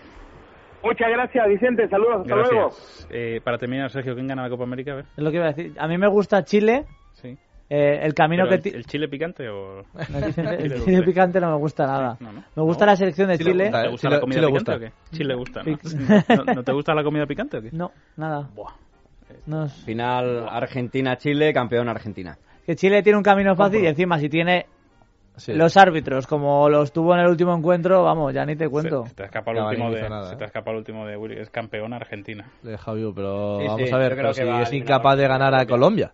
[0.84, 1.88] Muchas gracias, Vicente.
[1.88, 2.22] Saludos.
[2.22, 2.62] Hasta luego.
[2.70, 3.08] Gracias.
[3.12, 4.94] Eh, para terminar, Sergio, ¿quién gana la Copa América?
[4.94, 5.06] A ver.
[5.18, 5.74] Es lo que iba a decir.
[5.80, 6.86] A mí me gusta Chile.
[7.70, 8.70] Eh, el camino Pero que...
[8.70, 9.84] el, el chile picante o...?
[10.10, 12.16] No, el chile- el chile picante no me gusta nada.
[12.20, 12.44] No, no.
[12.56, 13.64] Me gusta la selección de Chile Chile.
[13.66, 14.76] gusta, ¿Te gusta Chile- la comida Chile picante gusta.
[14.76, 15.18] o qué?
[15.18, 16.46] Chile gusta, ¿no?
[16.46, 16.54] ¿no?
[16.56, 17.70] ¿No te gusta la comida picante o qué?
[17.72, 18.48] No, nada.
[18.54, 18.74] Buah.
[19.48, 22.38] No es- Final Argentina-Chile, campeón Argentina.
[22.66, 24.68] Que Chile tiene un camino fácil y encima si tiene
[25.38, 25.52] Sí.
[25.54, 29.04] los árbitros como los tuvo en el último encuentro, vamos, ya ni te cuento.
[29.04, 30.50] Se, se te ha escapado el Ya, último de, hizo nada, se ¿eh?
[30.50, 32.46] te el último de Willy, es campeón Argentina.
[32.64, 35.28] Le deja vivo, pero Sí, vamos sí, a ver, pero que si es incapaz de
[35.28, 36.14] ganar a Colombia.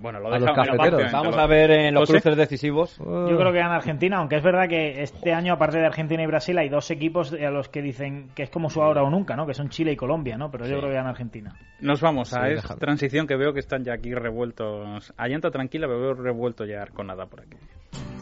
[0.00, 1.12] Bueno, lo A los cafeteros.
[1.12, 2.22] Vamos a ver en los José.
[2.22, 2.96] cruces decisivos.
[2.98, 6.26] Yo creo que gana Argentina, aunque es verdad que este año, aparte de Argentina y
[6.26, 9.36] Brasil, hay dos equipos a los que dicen que es como su ahora o nunca,
[9.36, 9.46] ¿no?
[9.46, 10.50] Que son Chile y Colombia, ¿no?
[10.50, 11.54] Pero yo creo que gana Argentina.
[11.80, 12.78] Nos vamos a Sí, déjalo.
[12.78, 15.12] transición que veo que están ya aquí revueltos.
[15.16, 17.56] A llanta tranquila, pero veo revuelto ya con nada por aquí.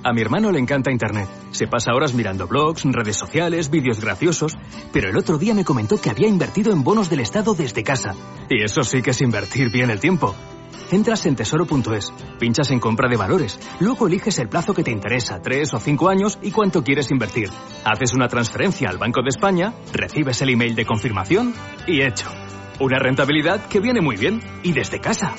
[0.04, 1.28] A mi hermano le encanta Internet.
[1.50, 4.56] Se pasa horas mirando blogs, redes sociales, vídeos graciosos,
[4.92, 8.14] pero el otro día me comentó que había invertido en bonos del Estado desde casa.
[8.48, 10.34] Y eso sí que es invertir bien el tiempo.
[10.90, 15.40] Entras en tesoro.es, pinchas en compra de valores, luego eliges el plazo que te interesa,
[15.40, 17.50] tres o cinco años y cuánto quieres invertir.
[17.84, 21.52] Haces una transferencia al Banco de España, recibes el email de confirmación
[21.86, 22.28] y hecho.
[22.80, 25.34] Una rentabilidad que viene muy bien y desde casa.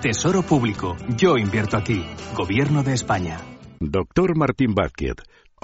[0.00, 2.04] Tesoro Público, yo invierto aquí.
[2.36, 3.38] Gobierno de España.
[3.80, 5.14] Doctor Martín Vázquez,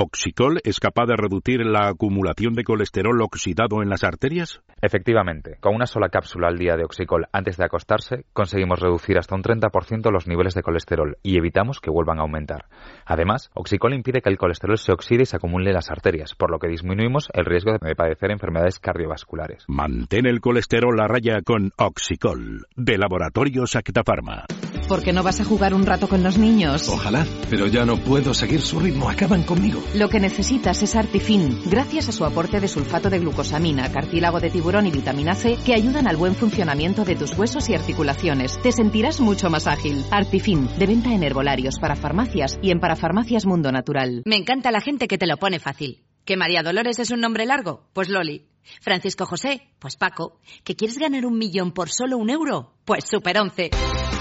[0.03, 4.63] ¿Oxicol es capaz de reducir la acumulación de colesterol oxidado en las arterias?
[4.81, 9.35] Efectivamente, con una sola cápsula al día de Oxicol antes de acostarse, conseguimos reducir hasta
[9.35, 12.65] un 30% los niveles de colesterol y evitamos que vuelvan a aumentar.
[13.05, 16.51] Además, Oxicol impide que el colesterol se oxide y se acumule en las arterias, por
[16.51, 19.67] lo que disminuimos el riesgo de padecer enfermedades cardiovasculares.
[19.69, 24.47] Mantén el colesterol a raya con Oxicol, de Laboratorios Acta Pharma.
[24.91, 26.89] ¿Por qué no vas a jugar un rato con los niños?
[26.89, 29.81] Ojalá, pero ya no puedo seguir su ritmo, acaban conmigo.
[29.95, 34.51] Lo que necesitas es Artifin, gracias a su aporte de sulfato de glucosamina, cartílago de
[34.51, 38.61] tiburón y vitamina C que ayudan al buen funcionamiento de tus huesos y articulaciones.
[38.63, 40.05] Te sentirás mucho más ágil.
[40.11, 44.23] Artifin, de venta en herbolarios para farmacias y en parafarmacias Mundo Natural.
[44.25, 46.03] Me encanta la gente que te lo pone fácil.
[46.25, 47.87] ¿Que María Dolores es un nombre largo?
[47.93, 48.50] Pues Loli.
[48.81, 49.69] Francisco José?
[49.79, 50.41] Pues Paco.
[50.65, 52.75] ¿Que quieres ganar un millón por solo un euro?
[52.85, 53.71] Pues Super 11.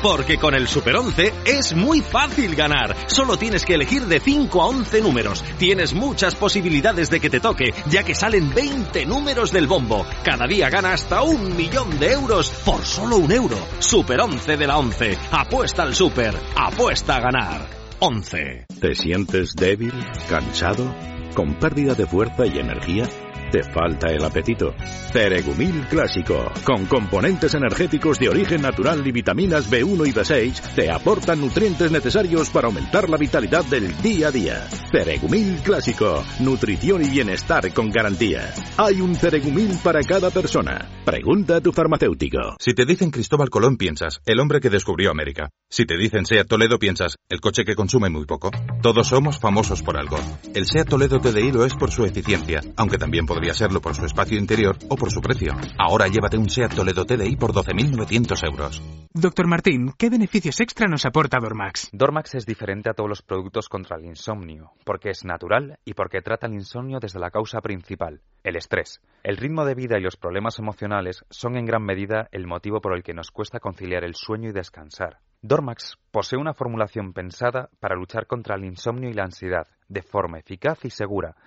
[0.01, 2.95] Porque con el Super 11 es muy fácil ganar.
[3.07, 5.43] Solo tienes que elegir de 5 a 11 números.
[5.57, 10.05] Tienes muchas posibilidades de que te toque, ya que salen 20 números del bombo.
[10.23, 13.57] Cada día gana hasta un millón de euros por solo un euro.
[13.79, 15.17] Super 11 de la 11.
[15.31, 16.33] Apuesta al Super.
[16.55, 17.79] Apuesta a ganar.
[17.99, 18.65] 11.
[18.79, 19.93] ¿Te sientes débil,
[20.29, 20.95] cansado,
[21.35, 23.09] con pérdida de fuerza y energía?
[23.51, 24.75] ¿Te falta el apetito?
[25.11, 31.41] Ceregumil Clásico, con componentes energéticos de origen natural y vitaminas B1 y B6, te aportan
[31.41, 34.67] nutrientes necesarios para aumentar la vitalidad del día a día.
[34.91, 38.53] Ceregumil Clásico, nutrición y bienestar con garantía.
[38.77, 40.87] Hay un Ceregumil para cada persona.
[41.03, 42.55] Pregunta a tu farmacéutico.
[42.59, 45.49] Si te dicen Cristóbal Colón, piensas, el hombre que descubrió América.
[45.71, 48.51] Si te dicen Seat Toledo, piensas, el coche que consume muy poco.
[48.83, 50.17] Todos somos famosos por algo.
[50.53, 54.03] El Seat Toledo TDI lo es por su eficiencia, aunque también podría serlo por su
[54.03, 55.53] espacio interior o por su precio.
[55.77, 58.81] Ahora llévate un Seat Toledo TDI por 12.900 euros.
[59.13, 61.89] Doctor Martín, ¿qué beneficios extra nos aporta Dormax?
[61.93, 66.21] Dormax es diferente a todos los productos contra el insomnio, porque es natural y porque
[66.21, 68.99] trata el insomnio desde la causa principal, el estrés.
[69.23, 72.93] El ritmo de vida y los problemas emocionales son en gran medida el motivo por
[72.93, 75.19] el que nos cuesta conciliar el sueño y descansar.
[75.41, 80.39] Dormax posee una formulación pensada para luchar contra el insomnio y la ansiedad, de forma
[80.39, 81.37] eficaz y segura.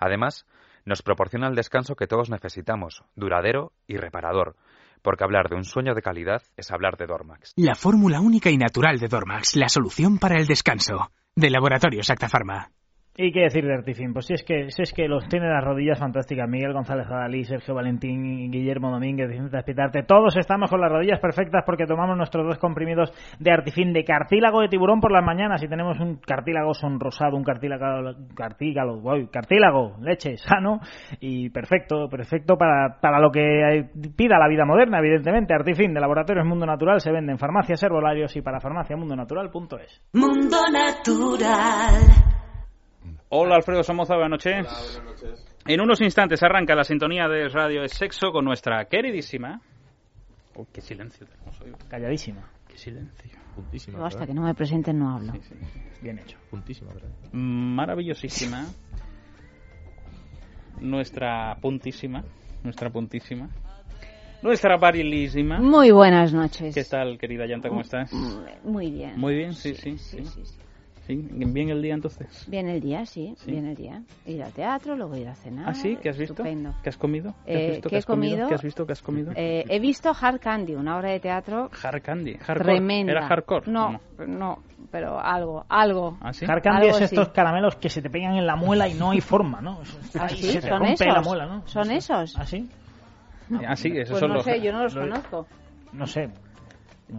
[0.00, 0.46] Además,
[0.84, 4.56] Nos proporciona el descanso que todos necesitamos, duradero y reparador.
[5.02, 7.52] Porque hablar de un sueño de calidad es hablar de Dormax.
[7.56, 11.10] La fórmula única y natural de Dormax, la solución para el descanso.
[11.34, 12.70] De Laboratorio Sacta Pharma.
[13.14, 14.14] ¿Y qué decir de Artifin?
[14.14, 16.48] Pues si es que, si es que los tiene las rodillas fantásticas.
[16.48, 20.02] Miguel González Adalí, Sergio Valentín, Guillermo Domínguez, Vicente Espitarte.
[20.04, 24.62] Todos estamos con las rodillas perfectas porque tomamos nuestros dos comprimidos de Artifin de cartílago
[24.62, 30.38] de tiburón por las mañanas y tenemos un cartílago sonrosado, un cartílago, cartílago, cartílago, leche,
[30.38, 30.80] sano
[31.20, 35.52] y perfecto, perfecto para, para lo que pida la vida moderna, evidentemente.
[35.52, 40.00] Artifin de Laboratorios Mundo Natural se vende en farmacias, herbolarios y para farmaciamundonatural.es.
[40.14, 42.41] Mundo Natural.
[43.34, 45.02] Hola Alfredo Somoza, buenas noches.
[45.66, 49.58] En unos instantes arranca la sintonía de Radio es Sexo con nuestra queridísima.
[50.54, 51.72] Oh, qué silencio tenemos hoy.
[51.88, 52.50] Calladísima.
[52.68, 53.30] Qué silencio.
[53.54, 54.00] Puntísima.
[54.00, 55.32] Yo hasta que no me presenten no hablo.
[56.02, 56.36] Bien hecho.
[56.50, 57.08] Puntísima, ¿verdad?
[57.32, 58.66] Maravillosísima.
[60.82, 62.22] nuestra puntísima.
[62.62, 63.48] Nuestra puntísima.
[64.42, 65.58] Nuestra barilísima.
[65.58, 66.74] Muy buenas noches.
[66.74, 67.70] ¿Qué tal, querida Yanta?
[67.70, 68.12] ¿Cómo estás?
[68.62, 69.18] Muy bien.
[69.18, 69.96] Muy bien, sí, sí.
[69.96, 70.44] sí, sí,
[71.06, 71.22] sí.
[71.28, 72.44] Sí, bien el día entonces.
[72.48, 74.02] Bien el día, sí, bien el día.
[74.26, 75.68] Ir al teatro, luego ir a cenar.
[75.68, 75.96] ¿Ah, sí?
[76.00, 76.32] ¿Qué has visto?
[76.34, 76.74] Estupendo.
[76.82, 77.34] ¿Qué has comido?
[77.44, 77.88] ¿Qué has Eh, visto?
[77.88, 78.30] ¿qué he has comido?
[78.32, 78.48] comido?
[78.48, 78.86] ¿Qué has visto?
[78.86, 79.32] ¿Qué has comido?
[79.34, 82.34] Eh, he visto Hard Candy, una obra de teatro Hard Candy.
[82.34, 82.72] Hardcore.
[82.76, 83.12] tremenda.
[83.12, 83.70] ¿Era hardcore?
[83.70, 84.58] No, no,
[84.90, 86.18] pero algo, algo.
[86.20, 86.44] ¿Ah, sí?
[86.48, 89.10] Hard Candy Algo es estos caramelos que se te pegan en la muela y no
[89.10, 89.80] hay forma, ¿no?
[90.14, 90.52] ¿Ah, Ahí sí?
[90.52, 91.06] se te ¿Son rompe esos?
[91.08, 91.66] la muela, ¿no?
[91.66, 92.36] ¿Son esos?
[92.38, 92.68] ¿Ah, sí?
[93.66, 94.44] Ah, sí, esos Pues son no los...
[94.44, 95.46] sé, yo no los los- conozco.
[95.92, 96.30] No sé.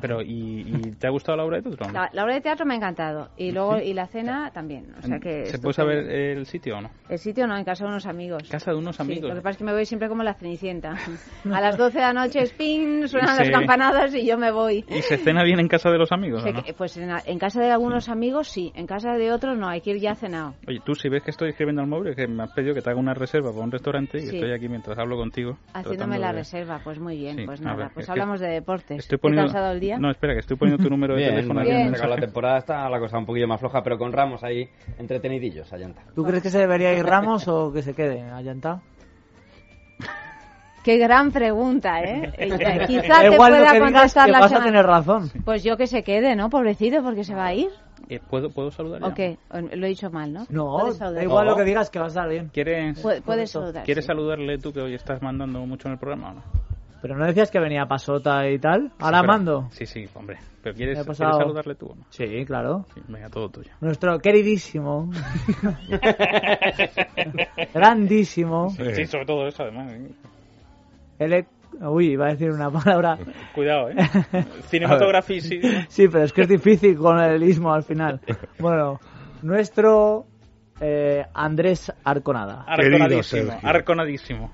[0.01, 1.85] Pero, ¿y, y te ha gustado la obra de teatro?
[1.85, 1.93] o no?
[1.93, 3.29] La, la obra de teatro me ha encantado.
[3.37, 3.85] Y luego, ¿Sí?
[3.89, 4.93] y la cena también.
[4.97, 6.89] O sea que ¿Se puede saber el sitio o no?
[7.09, 8.43] El sitio no, en casa de unos amigos.
[8.49, 9.29] Casa de unos Sí, amigos.
[9.29, 10.93] lo que pasa es que me voy siempre como la cenicienta.
[11.53, 13.43] A las 12 de la noche, spin, suenan Sí.
[13.43, 14.85] las campanadas y yo me voy.
[14.89, 16.63] ¿Y se cena bien en casa de los amigos o no?
[16.63, 19.81] que- pues en, en casa de algunos amigos sí, en casa de otros no, hay
[19.81, 20.55] que ir ya cenado.
[20.67, 22.89] Oye, tú si ves que estoy escribiendo al móvil, que me has pedido que te
[22.89, 24.35] haga una reserva para un restaurante y Sí.
[24.37, 25.57] estoy aquí mientras hablo contigo.
[25.73, 28.97] Haciéndome la de- reserva, pues muy bien, Sí, pues nada, ver, pues hablamos de deportes.
[28.99, 29.43] Estoy ¿Qué poniendo...
[29.71, 29.97] el día?
[29.99, 31.91] No, espera, que estoy poniendo tu número de Bien, teléfono bien.
[31.91, 34.67] la temporada está la cosa un poquillo más floja, pero con Ramos ahí
[34.97, 36.01] entretenidillos, allanta.
[36.15, 38.81] ¿Tú crees que se debería ir Ramos o que se quede allantado?
[40.83, 42.33] Qué gran pregunta, ¿eh?
[42.37, 45.31] Eh, Quizá te Igual pueda contestar que la vas a semana- tener razón.
[45.45, 46.49] Pues yo que se quede, ¿no?
[46.49, 47.69] Pobrecito, porque se va a ir.
[48.09, 49.07] Eh, ¿puedo, ¿Puedo saludar ya?
[49.07, 49.37] ¿O qué?
[49.49, 50.45] O- Lo he dicho mal, ¿no?
[50.49, 52.49] No, Puedes da igual lo que digas que va a estar bien.
[52.53, 54.07] ¿Quieres, Pu- puedes saludar, ¿Quieres sí.
[54.07, 56.43] saludarle tú que hoy estás mandando mucho en el programa o no?
[57.03, 58.89] Pero no decías que venía Pasota y tal.
[58.97, 59.67] Ahora Sí, mando.
[59.71, 60.37] Sí, sí, hombre.
[60.63, 62.05] ¿Pero quieres, ¿quieres saludarle tú o no?
[62.09, 62.85] Sí, claro.
[62.95, 63.71] Sí, venga, todo tuyo.
[63.81, 65.11] Nuestro queridísimo.
[67.73, 68.69] grandísimo.
[68.69, 69.91] Sí, sobre todo eso, además.
[69.91, 70.07] ¿eh?
[71.19, 71.45] ele-
[71.81, 73.17] Uy, iba a decir una palabra.
[73.53, 73.95] Cuidado, ¿eh?
[74.69, 75.59] Cinematografía, sí.
[75.89, 78.21] Sí, pero es que es difícil con el ismo al final.
[78.59, 78.99] Bueno,
[79.41, 80.25] nuestro
[80.79, 82.63] eh, Andrés Arconada.
[82.67, 84.51] Arconadísimo, arconadísimo.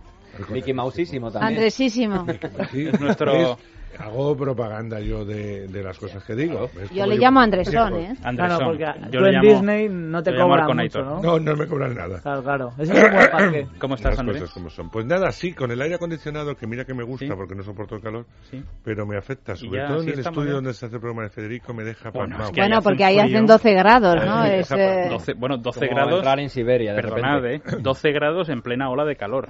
[0.52, 1.54] Mickey Mousísimo también.
[1.56, 2.26] Andresísimo.
[2.72, 3.58] Sí, Es nuestro- es-
[3.98, 6.70] hago propaganda yo de, de las cosas que digo.
[6.92, 8.16] Yo como le llamo Andresón, ¿eh?
[8.24, 8.58] Andresón.
[8.78, 11.22] Claro, porque Yo tú le en llamo- Disney no te cobran mucho, ¿no?
[11.22, 12.22] No, no me cobran nada.
[12.22, 12.72] Claro, claro.
[12.78, 13.68] Es un buen parque.
[13.80, 14.42] ¿Cómo estás, Las Andrés?
[14.42, 14.90] cosas como son.
[14.90, 17.32] Pues nada, sí, con el aire acondicionado, que mira que me gusta Sí.
[17.36, 18.64] porque no soporto el calor, Sí.
[18.84, 20.54] pero me afecta, sobre ya, todo en sí el estudio ya.
[20.54, 23.20] donde se hace el programa de Federico, me deja Bueno, es que Bueno, porque ahí
[23.20, 24.46] hacen 12 grados, ¿no?
[24.46, 26.16] Es, eh, 12, bueno, 12 Como grados.
[26.20, 27.70] entrar en Siberia, de Perdonad, repente.
[27.76, 27.78] ¿eh?
[27.82, 29.50] 12 grados en plena ola de calor.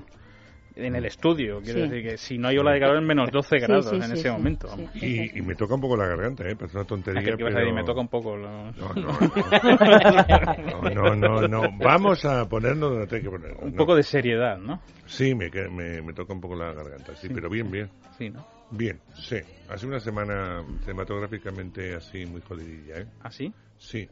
[0.86, 1.88] En el estudio, quiero Sí.
[1.90, 4.04] decir que si no hay ola de calor, en menos 12 Sí, grados sí, en
[4.04, 4.68] sí, ese sí, momento.
[4.70, 4.88] sí.
[5.06, 6.56] Y, y me toca un poco la garganta, ¿eh?
[6.56, 7.60] Parece una tontería, ¿Qué ibas a pero...
[7.60, 7.74] decir?
[7.74, 8.36] Me toca un poco.
[8.38, 9.20] lo- No, no,
[10.94, 11.62] no, no, no, no.
[11.78, 13.62] Vamos a ponernos donde hay que ponernos.
[13.64, 13.76] Un ¿no?
[13.78, 14.82] poco de seriedad, ¿no?
[15.06, 17.90] Sí, me, que- me, me toca un poco la garganta, sí, pero bien, bien.
[18.18, 18.46] Sí, ¿no?
[18.72, 19.38] Bien, sí.
[19.70, 23.08] Ha sido una semana cinematográficamente así muy jodidilla, ¿eh?
[23.22, 23.52] ¿Ah, sí?
[23.78, 24.08] Sí.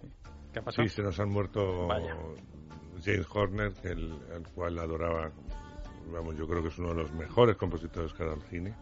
[0.54, 0.88] ¿Qué ha pasado?
[0.88, 2.16] Sí, se nos han muerto Vaya.
[3.06, 5.32] James Horner, que el, el cual adoraba,
[6.12, 8.74] vamos, yo creo que es uno de los mejores compositores que ha dado el cine.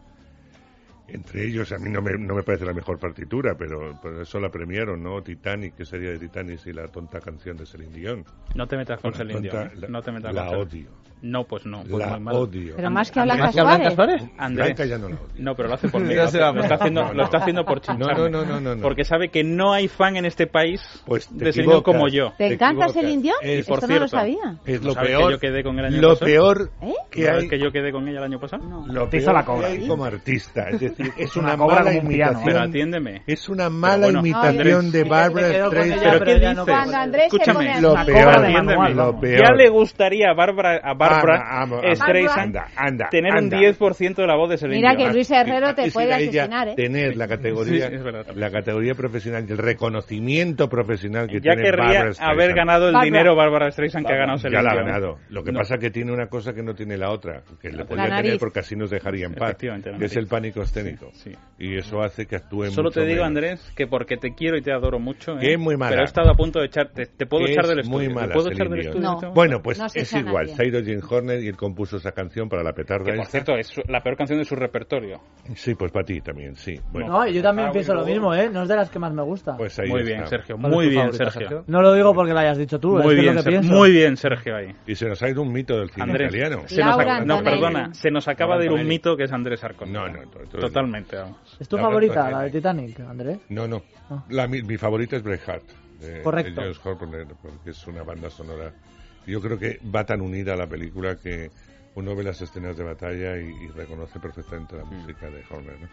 [1.08, 4.40] Entre ellos, a mí no me, no me parece la mejor partitura, pero por eso
[4.40, 5.22] la premiaron, ¿no?
[5.22, 8.24] Titanic, que sería de Titanic y la tonta canción de Celine Dion.
[8.56, 9.70] No te metas con Celine Dion.
[9.80, 10.90] la- No te metas la con odio.
[11.22, 11.82] No, pues no.
[11.82, 12.34] Pues La muy mal.
[12.36, 12.74] odio.
[12.76, 14.22] Pero más que a Blanca ¿Más que a Blanca Suárez.
[14.38, 14.66] Andrés.
[14.66, 15.26] Blanca ya no la odio.
[15.38, 16.14] No, pero lo hace por mí.
[16.14, 18.14] Lo, está haciendo, lo está haciendo por chincharme.
[18.14, 18.82] No, no, no, no, no.
[18.82, 21.82] Porque sabe que no hay fan en este país Pues de Dion equivocas.
[21.94, 22.32] como yo.
[22.36, 23.34] ¿Te encanta Dion?
[23.42, 24.08] Es- Esto por no lo cierto.
[24.08, 24.58] sabía.
[24.66, 26.26] Es ¿No lo sabes que peor, yo quedé con el año lo pasado?
[26.26, 26.92] peor ¿Eh?
[27.10, 28.62] que ¿Sabes hay, que yo quedé con ella el año pasado?
[28.64, 28.86] No.
[28.86, 29.68] lo Te hizo peor la que cobra.
[29.68, 30.68] hay como artista.
[30.68, 32.42] Es decir, es Una una, cobra mala como imitación.
[32.44, 33.22] Pero atiéndeme.
[33.26, 34.46] Es una mala bueno, imitación
[34.86, 36.02] Andrés, de ella, Streisand.
[36.02, 37.24] ¿Pero qué no dices?
[37.26, 37.80] Escúchame.
[37.80, 39.40] Lo peor, lo peor.
[39.40, 41.94] Ya le gustaría a Bárbara, a Bárbara Amo, amo, amo.
[41.94, 43.56] Streisand, Anda, anda, tener anda.
[43.58, 45.08] un 10% de la voz de Celine Mira Dion.
[45.08, 46.74] que Luis Herrero te puede asesinar, ¿eh?
[46.76, 47.96] Tener la categoría, Sí,
[48.34, 52.30] la categoría profesional y el reconocimiento profesional que Ya tiene querría Barbara Streisand.
[52.30, 55.18] haber ganado el dinero Bárbara Streisand que ha ganado Ya Celine la ha ganado.
[55.30, 55.58] Lo que No.
[55.60, 58.22] pasa que tiene una cosa que no tiene la otra, que le podría nariz.
[58.24, 61.10] tener porque así nos dejaría en paz, que es el pánico escénico.
[61.58, 63.26] Y eso hace que actúe Solo mucho te digo, menos.
[63.28, 65.40] Andrés, que porque te quiero y te adoro mucho, ¿eh?
[65.40, 65.90] Que es muy mala.
[65.90, 67.06] pero he estado a punto de echarte.
[67.06, 67.98] Te puedo echar del estudio.
[67.98, 69.00] muy ¿Te mala, puedo echar del estudio?
[69.20, 69.32] No.
[69.32, 70.46] Bueno, pues No se es igual.
[70.46, 70.56] nadie.
[71.00, 73.30] Jane Horner y él compuso esa canción para la petarda Que por esta.
[73.30, 75.20] cierto es su- la peor canción de su repertorio.
[75.54, 76.78] Sí, pues para ti también, sí.
[76.92, 78.48] Bueno, No, yo también Ah, pienso lo mismo, ¿eh?
[78.50, 79.56] No es de las que más me gusta.
[79.56, 80.12] pues ahí Muy está.
[80.14, 80.56] bien, Sergio.
[80.56, 81.64] ¿Cuál es Muy bien, favorita, Sergio.
[81.66, 83.50] No lo digo porque lo hayas dicho tú, es Muy que bien, es lo que
[83.50, 83.72] pienso.
[83.72, 84.72] muy bien, Sergio ahí.
[84.86, 86.62] Y se nos ha ido un mito del cine Andrés, italiano.
[86.66, 89.32] se nos Laura acaba- no, perdona, se nos acaba de ir un mito que es
[89.32, 89.92] Andrés Arcón.
[89.92, 91.56] No, no, to- to- Totalmente, vamos.
[91.60, 92.36] ¿Es tu Laura favorita, Antonelli.
[92.36, 93.38] la de Titanic, Andrés?
[93.48, 93.82] No, no.
[94.10, 94.24] Ah.
[94.30, 95.64] La, mi, mi favorita es Braveheart.
[96.00, 96.60] De, Correcto.
[96.60, 98.70] de Horner, porque es una banda sonora.
[99.26, 101.50] Yo creo que va tan unida a la película que
[101.94, 104.94] uno ve las escenas de batalla y, y reconoce perfectamente la Mm.
[104.94, 105.80] música de Horner.
[105.80, 105.88] ¿no?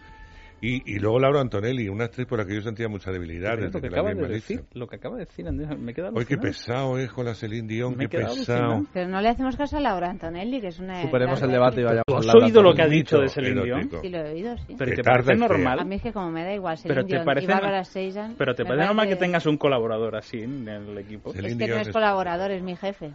[0.65, 3.65] Y, y luego Laura Antonelli, una actriz por la que yo sentía mucha debilidad Lo
[3.65, 6.09] desde que que la acaba de decir, lo que acaba de decir Andrés, me queda
[6.13, 8.59] Oye, qué pesado es con la Celine Dion, Me he qué quedado pesado.
[8.63, 8.89] alucinado.
[8.93, 11.01] Pero no le hacemos caso a Laura Antonelli, que es una...
[11.01, 13.61] Superemos el debate y vayamos ¿Tú a has oído lo que ha dicho de Celine
[13.61, 13.79] Dion?
[13.79, 14.01] erótico.
[14.01, 14.75] Sí, lo he oído, sí.
[14.77, 15.47] Pero ¿te Que tarde parece fea.
[15.49, 15.79] normal?
[15.81, 17.83] A mí es que como me da igual Celine Pero te Dion parece y Bárbara
[17.83, 18.37] Streisand...
[18.37, 21.33] Pero te parece normal que tengas un colaborador así en el equipo.
[21.33, 23.11] Celine Es que no Dion es es- colaborador, es mi jefe.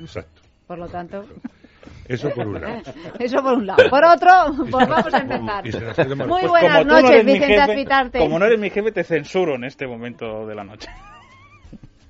[0.00, 0.42] Exacto.
[0.66, 1.24] Por lo tanto,
[2.08, 2.82] Eso por un lado.
[3.18, 3.88] eso por un lado.
[3.88, 4.30] Por otro,
[4.70, 5.64] pues vamos a empezar.
[6.16, 8.18] Muy Pues buenas no noches, mi Vicente jefe- Azpitarte.
[8.18, 10.88] Como no eres mi jefe, te censuro en este momento de la noche.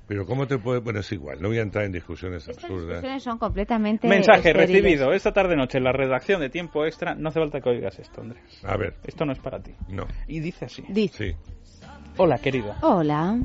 [0.07, 0.81] Pero ¿cómo te puede...?
[0.81, 2.89] Bueno, es igual, no voy a entrar en discusiones Estas absurdas.
[2.89, 4.69] discusiones son completamente Mensaje estériles.
[4.83, 7.15] recibido esta tarde noche en la redacción de Tiempo Extra.
[7.15, 8.43] No hace falta que oigas esto, Andrés.
[8.65, 9.73] A ver, Esto no es para ti.
[9.89, 10.09] no.
[10.27, 10.83] Y dice así.
[10.89, 11.37] Dice, Sí.
[12.17, 12.75] Hola, querido.
[12.83, 13.39] hola.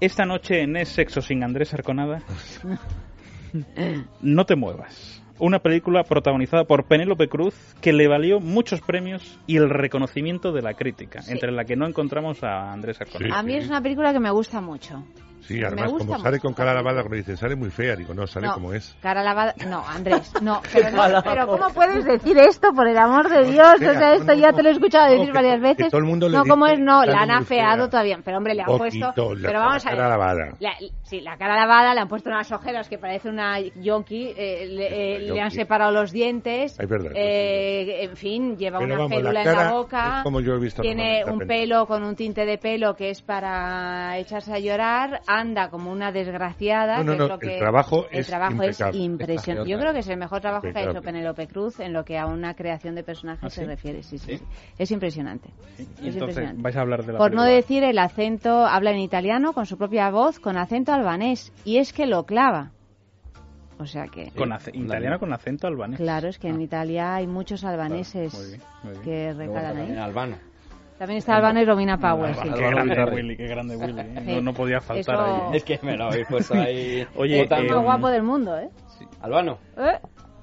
[0.00, 2.22] Esta noche en Es Sexo sin Andrés Arconada,
[4.22, 5.22] no te muevas.
[5.40, 10.60] Una película protagonizada por Penélope Cruz que le valió muchos premios y el reconocimiento de
[10.60, 11.32] la crítica, Sí.
[11.32, 13.38] entre la que no encontramos a Andrés Arconada.
[13.38, 15.02] A mí es una película que me gusta mucho.
[15.42, 17.96] Sí, Me además, gusta como sale con cara lavada, como dicen, sale muy fea.
[17.96, 18.96] Digo, no, sale No, como es.
[19.00, 19.54] Cara lavada.
[19.68, 20.60] No, Andrés, no.
[20.72, 21.46] Pero, no, pero.
[21.46, 23.74] ¿cómo puedes decir esto, por el amor de Dios?
[23.74, 25.88] O sea, esto ya te lo he escuchado decir que varias que veces.
[25.90, 26.80] todo el mundo le no, ¿cómo dice, es?
[26.84, 27.90] No, la han afeado fea.
[27.90, 28.18] todavía.
[28.24, 29.34] Pero hombre, le han Poquito, puesto.
[29.34, 29.98] la- Pero vamos a ver.
[29.98, 30.54] cara lavada.
[30.60, 34.66] La- sí, la cara lavada, le han puesto unas ojeras que parece una yonki, eh,
[34.68, 39.02] le, eh, le han separado los dientes, Es verdad, eh, en fin, lleva Pero una
[39.04, 42.44] vamos, férula en la boca, como yo he visto tiene un pelo con un tinte
[42.44, 47.18] de pelo que es para echarse a llorar, anda como una desgraciada, No, no, que
[47.18, 48.98] no, es lo el que trabajo el es trabajo es impecable.
[48.98, 49.70] impresionante.
[49.70, 51.02] Yo creo que es el mejor trabajo que ha hecho.
[51.02, 54.32] Penélope Cruz en lo que a una creación de personajes ¿Ah, se refiere, sí, sí,
[54.32, 54.38] ¿Sí?
[54.38, 54.44] sí.
[54.78, 55.50] Es impresionante.
[55.78, 56.62] Y Es entonces impresionante.
[56.62, 59.78] vais a hablar de la Por no decir el acento, habla en italiano con su
[59.78, 61.52] propia voz, con acento albanés.
[61.64, 62.72] Y es que lo clava.
[63.78, 64.30] O sea que...
[64.32, 65.98] Con italiano con acento albanés.
[65.98, 69.02] Claro, es que en Italia hay muchos albaneses muy bien, muy bien.
[69.04, 69.96] que recalan ahí.
[69.96, 70.36] Albano.
[71.00, 72.50] También está Albano y Romina Power, sí.
[72.50, 74.00] Qué grande Willy, qué grande Willy.
[74.00, 74.34] ¿eh?
[74.34, 75.56] No, no podía faltar Eso- ahí.
[75.56, 77.06] Es que me lo habéis puesto ahí.
[77.16, 78.68] Oye, El eh, más guapo del mundo, ¿eh?
[79.22, 79.56] Albano.
[79.78, 79.98] ¿Eh?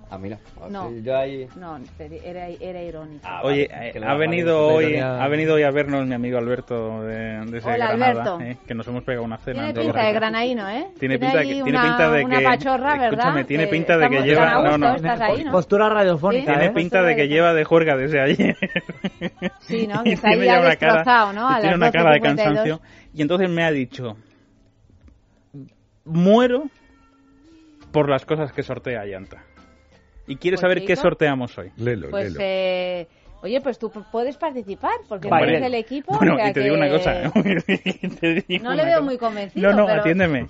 [0.09, 0.37] Ah, mira.
[0.69, 0.89] No.
[1.01, 1.47] Yo ahí.
[1.57, 3.19] No, era, era irónico.
[3.27, 5.21] Ah, Oye, vale, eh, ha venido hoy, Ironía.
[5.21, 8.39] ha venido hoy a vernos mi amigo Alberto de, de ese Hola, Granada, Alberto.
[8.41, 9.65] eh, que nos hemos pegado una cena.
[9.73, 10.87] Tiene pinta de granaíno, ¿eh?
[10.97, 13.07] Tiene pinta, de que, tiene una, pinta de una que pachorra, ¿verdad?
[13.11, 15.51] escúchame, tiene Que pinta de que lleva no, no, estás ahí, ¿no?
[15.51, 16.57] Postura radiofónica, Sí.
[16.57, 16.73] tiene ¿eh?
[16.73, 18.55] pinta de que lleva de juerga desde ayer.
[19.59, 20.03] Sí, ¿no?
[20.03, 21.49] Que está ahí tiene ya ya una cara- destrozado, ¿no?
[21.49, 22.23] A tiene una cara de 12:52.
[22.23, 22.81] cansancio
[23.13, 24.15] y entonces me ha dicho
[26.05, 26.63] muero
[27.91, 29.43] por las cosas que sortea Llanta.
[30.27, 31.71] Y quiere Pues, saber qué sorteamos hoy.
[31.77, 32.39] Lelo, Pues, lelo.
[32.43, 33.07] eh,
[33.41, 36.17] oye, pues tú puedes participar, porque tú eres del equipo.
[36.17, 37.31] Bueno, o sea y te digo una cosa.
[38.19, 39.05] Te digo No una le veo cosa.
[39.05, 39.71] muy convencido.
[39.71, 40.47] No, no, pero- atiéndeme.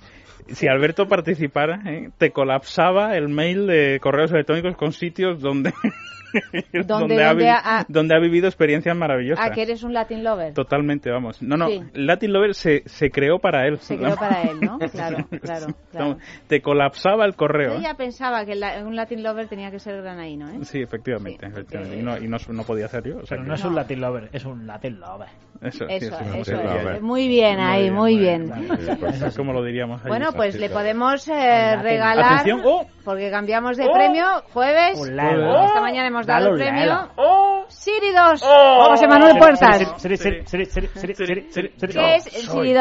[0.50, 2.10] Si Alberto participara, ¿eh?
[2.18, 5.74] te colapsaba el mail de correos electrónicos con sitios donde,
[6.86, 9.46] Donde- ha, donde vi- ha- donde ha vivido experiencias maravillosas.
[9.50, 10.54] Ah, que eres un Latin lover.
[10.54, 11.42] Totalmente, vamos.
[11.42, 11.82] No, no, Sí.
[11.94, 13.78] Latin Lover se, se creó para él.
[13.80, 14.78] Se creó para él, ¿no?
[14.92, 16.18] Claro, claro, claro.
[16.48, 17.74] Te colapsaba el correo.
[17.74, 17.84] Yo ¿eh?
[17.84, 20.60] ya pensaba que la- un Latin lover tenía que ser granaíno, ¿eh?
[20.64, 21.46] Sí, efectivamente.
[21.46, 21.98] efectivamente.
[22.00, 23.18] Y, no, y no, no podía ser yo.
[23.18, 25.28] o sea Pero que- no es un Latin lover, es un Latin lover.
[25.62, 26.98] Eso, sí, Eso, sí, eso sí, es.
[26.98, 27.02] sí.
[27.02, 28.52] Muy bien ahí, muy bien.
[29.12, 30.08] Eso es como lo diríamos ahí.
[30.10, 32.86] Bueno, pues le podemos eh, regalar, Atención, oh.
[33.04, 33.94] porque cambiamos de Oh.
[33.94, 35.66] premio, jueves, Ulala.
[35.66, 37.10] esta mañana hemos dado el premio, ulala.
[37.70, 38.86] Siri 2, Oh.
[38.92, 39.78] José Manuel Puertas.
[39.98, 41.94] Siri, Siri, Siri, Siri, Siri, Siri, Siri, Siri, Siri.
[41.94, 42.74] ¿Qué es el Siri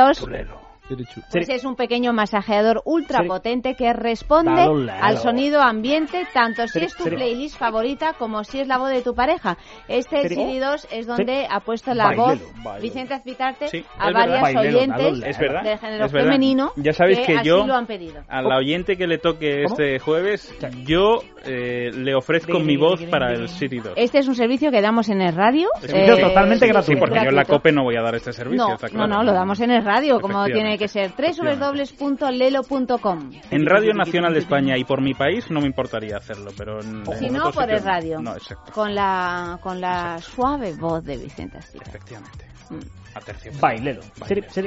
[1.30, 4.62] pues es un pequeño masajeador ultra potente que responde
[5.00, 9.02] al sonido ambiente, tanto si es tu playlist favorita como si es la voz de
[9.02, 9.56] tu pareja.
[9.88, 12.40] Este CD2 es donde ha puesto la voz
[12.80, 18.12] Vicente Azpitarte a varias oyentes del género femenino ya sabes que, yo, así.
[18.28, 23.32] A la oyente que le toque este jueves, yo eh, le ofrezco mi voz para
[23.32, 23.92] el CD2.
[23.96, 25.68] Este es un servicio que damos en el radio.
[25.82, 26.92] Es eh, totalmente gratuito.
[26.92, 28.76] Sí, porque yo en la COPE no voy a dar este servicio.
[28.92, 33.30] No, no, lo damos en el radio, como tiene que ser www.lelo.com.
[33.50, 37.04] En Radio Nacional de España y por mi país no me importaría hacerlo, pero en,
[37.18, 38.20] si no pues por el radio.
[38.20, 38.72] No, exacto.
[38.72, 40.36] Con la con la exacto.
[40.36, 41.84] suave voz de Vicente Astilla.
[41.86, 42.46] Efectivamente.
[42.70, 43.05] Mm.
[43.16, 43.60] Aterciopelado.
[43.62, 44.00] Bailelo.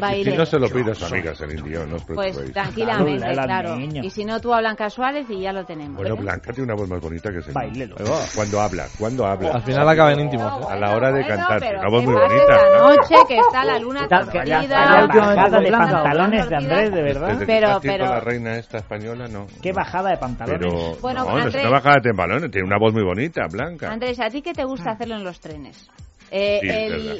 [0.02, 0.32] Bailelo.
[0.32, 2.36] Si no se lo pidas a amigas en indio, no os pues preocupéis.
[2.36, 3.80] Pues tranquilamente, claro.
[3.80, 5.97] Y si no, tú a Blanca Suárez y ya lo tenemos.
[5.97, 6.20] Bueno, ¿eh?
[6.20, 7.95] Blanca tiene una voz más bonita que se Bailelo.
[8.36, 9.52] Cuando habla, cuando habla.
[9.52, 10.68] Al final acaba en íntimo.
[10.68, 11.62] A la hora de cantar.
[11.78, 12.70] Una voz muy bonita.
[12.72, 15.08] La noche que está la luna tranquilida.
[15.08, 17.43] bajada de pantalones de Andrés, de verdad.
[17.45, 18.06] Pero, este pero.
[18.06, 19.45] la reina esta española, no.
[19.62, 21.02] ¿Qué bajada de pantalones?
[21.02, 22.52] Bueno, no, no bajada de pantalones.
[22.52, 23.91] Tiene una voz muy bonita, Blanca.
[23.91, 24.93] Andrés, ¿a ti qué te gusta ah.
[24.93, 25.88] hacerlo en los trenes?
[26.32, 27.19] Eh, el...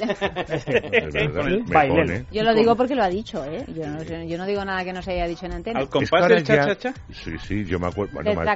[2.30, 3.64] Yo lo digo porque lo ha dicho, ¿eh?
[3.68, 5.80] Yo no, yo no digo nada que no se haya dicho en antena.
[5.80, 8.14] ¿Al compás del Chacha Sí, sí, yo me acuerdo.
[8.14, 8.46] Bueno, más,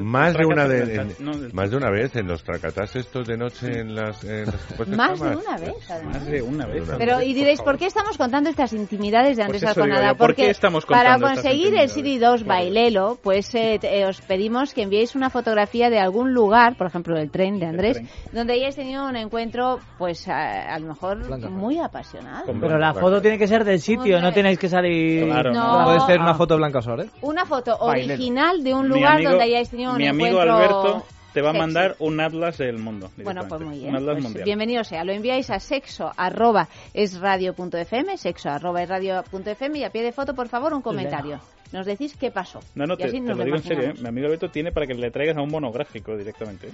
[0.00, 1.06] más, de una de,
[1.52, 4.22] más de una vez en los tracatás estos de noche en las...
[4.92, 6.14] Más de una vez, además.
[6.16, 6.84] Más de una vez.
[6.98, 10.14] Pero, y diréis, ¿por qué estamos contando estas intimidades de Andrés pues Alconada?
[10.14, 15.30] ¿por porque estamos para conseguir el CD2 Bailelo, pues eh, os pedimos que enviéis una
[15.30, 18.08] fotografía de algún lugar, por ejemplo, el tren de Andrés, tren.
[18.32, 22.42] donde hayáis tenido un encuentro pues a, a lo mejor muy apasionada.
[22.44, 25.26] Pero la foto tiene que ser del sitio, no tenéis que salir.
[25.26, 25.78] Claro, no.
[25.78, 25.84] no.
[25.84, 26.34] Puede ser una ah.
[26.34, 27.06] foto blanca Suárez.
[27.06, 27.18] ¿eh?
[27.20, 30.40] Una foto original de un lugar donde hayáis tenido un mi amigo.
[30.40, 33.12] Alberto te va a mandar un atlas del mundo.
[33.22, 33.96] Bueno, pues muy bien.
[34.04, 35.04] Pues bienvenido sea.
[35.04, 39.90] Lo enviáis a sexo arroba es radio .fm, sexo arroba es radio .fm, y a
[39.90, 41.38] pie de foto, por favor, un comentario.
[41.70, 42.58] Nos decís qué pasó.
[42.74, 43.90] No, no, te, lo, digo en serio.
[43.90, 43.94] ¿eh?
[44.00, 46.66] Mi amigo Alberto tiene para que le traigas a un monográfico directamente.
[46.66, 46.72] ¿eh?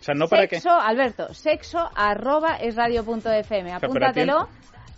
[0.00, 0.60] O sea, no sexo, para que...
[0.68, 4.48] Alberto, sexo arroba es Apúntatelo.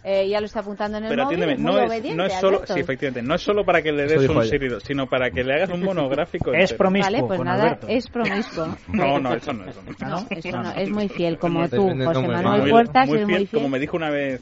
[0.03, 2.81] Eh, ya lo está apuntando en el Pero móvil, no es, no es solo, sí,
[2.81, 5.69] efectivamente, no es solo para que le des un sirvido, sino para que le hagas
[5.69, 6.55] un monográfico.
[6.55, 7.13] es promiscuo.
[7.13, 8.77] Vale, pues con nada, es promiscuo.
[8.89, 10.09] No, no, eso no, eso no.
[10.09, 10.71] no, eso no.
[10.71, 13.61] es muy fiel, como tú, José Manuel Puertas, muy fiel, es muy fiel.
[13.61, 14.41] Como me dijo una vez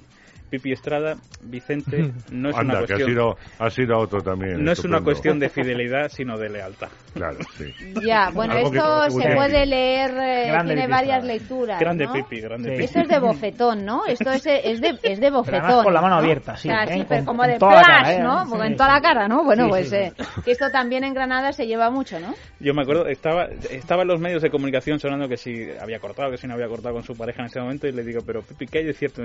[0.51, 2.99] Pipi Estrada, Vicente, no es Anda, una cuestión.
[2.99, 4.65] Que ha sido, ha sido otro también.
[4.65, 4.73] No estupendo.
[4.73, 6.89] es una cuestión de fidelidad, sino de lealtad.
[7.15, 7.73] Claro, sí.
[8.05, 11.81] Ya, bueno, esto se puede leer, eh, tiene varias lecturas.
[11.81, 12.13] Grande ¿no?
[12.13, 12.73] Pipi, grande sí.
[12.75, 12.85] Pipi.
[12.85, 14.07] Esto es de bofetón, ¿no?
[14.07, 15.85] Esto es, es, de, es de bofetón.
[15.85, 16.69] Con la mano abierta, sí.
[16.69, 17.07] Claro, ¿eh?
[17.09, 18.21] pero como de flash, cara, ¿eh?
[18.21, 18.45] ¿no?
[18.49, 19.45] Como en toda la cara, ¿no?
[19.45, 20.13] Bueno, pues eh,
[20.45, 22.35] que esto también en Granada se lleva mucho, ¿no?
[22.61, 26.31] Yo me acuerdo, estaba, estaba en los medios de comunicación sonando que si había cortado,
[26.31, 28.43] que si no había cortado con su pareja en ese momento, y le digo, pero
[28.43, 29.23] Pipi, ¿qué hay de cierto?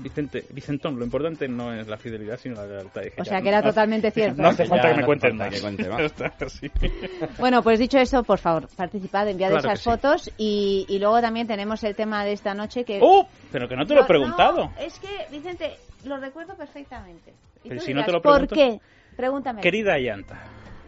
[0.00, 3.02] Vicente, Vicentón, lo importante no es la fidelidad, sino la lealtad.
[3.18, 4.42] o sea, que era ah, totalmente cierto.
[4.42, 5.52] No hace falta que me cuenten más.
[7.38, 11.82] Bueno, pues dicho eso, por favor, participad, enviad claro esas fotos y, luego también tenemos
[11.84, 13.00] el tema de esta noche que...
[13.02, 13.26] ¡Oh!
[13.50, 14.72] Pero que no te lo he preguntado.
[14.78, 17.32] es que, Vicente, lo recuerdo perfectamente.
[17.64, 18.80] Y Pero si no te lo ¿Por qué?
[19.16, 19.60] Pregúntame.
[19.60, 20.42] Querida Ayanta.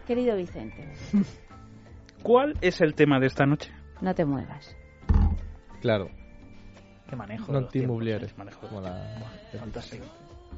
[0.06, 0.88] Querido Vicente.
[2.22, 3.70] ¿Cuál es el tema de esta noche?
[4.00, 4.76] No te muevas.
[5.80, 6.08] Claro
[7.14, 7.52] este manejo.
[7.52, 8.30] No te inmobiliares.
[8.30, 8.44] Este ¿eh?
[8.44, 9.58] manejo.
[9.58, 10.04] Fantástico.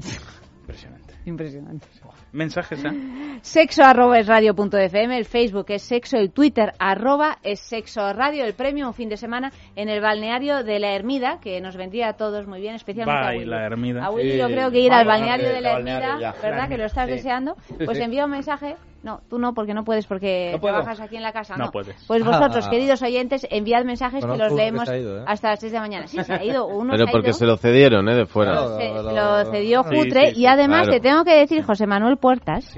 [0.66, 1.14] Impresionante.
[1.26, 1.86] Impresionante.
[2.32, 3.38] Mensajes, ¿eh?
[3.40, 8.12] Sexo arroba es radio punto FM, el Facebook es sexo, el Twitter arroba es sexo
[8.12, 11.76] radio, el premio un fin de semana en el balneario de la Ermida, que nos
[11.76, 13.50] vendía a todos muy bien, especialmente Bye, a Willy.
[13.50, 14.04] la Ermida.
[14.06, 14.38] A Willy sí.
[14.38, 16.68] yo creo que ir al balneario de la, la Ermida, ¿verdad?
[16.68, 17.12] Que lo estás sí.
[17.12, 17.54] deseando.
[17.84, 18.74] Pues envía un mensaje
[19.06, 21.56] no, tú no, porque no puedes, porque trabajas aquí en la casa.
[21.56, 21.94] No, puedes.
[22.08, 24.88] Pues vosotros, queridos oyentes, enviad mensajes que los leemos
[25.28, 26.08] hasta las 6 de la mañana.
[26.08, 26.92] Sí, se ha ido uno.
[26.96, 28.16] Pero porque se lo cedieron, ¿eh?
[28.16, 28.66] De fuera.
[28.76, 32.76] Se, lo cedió Jutre y además te tengo que decir, José Manuel Puertas,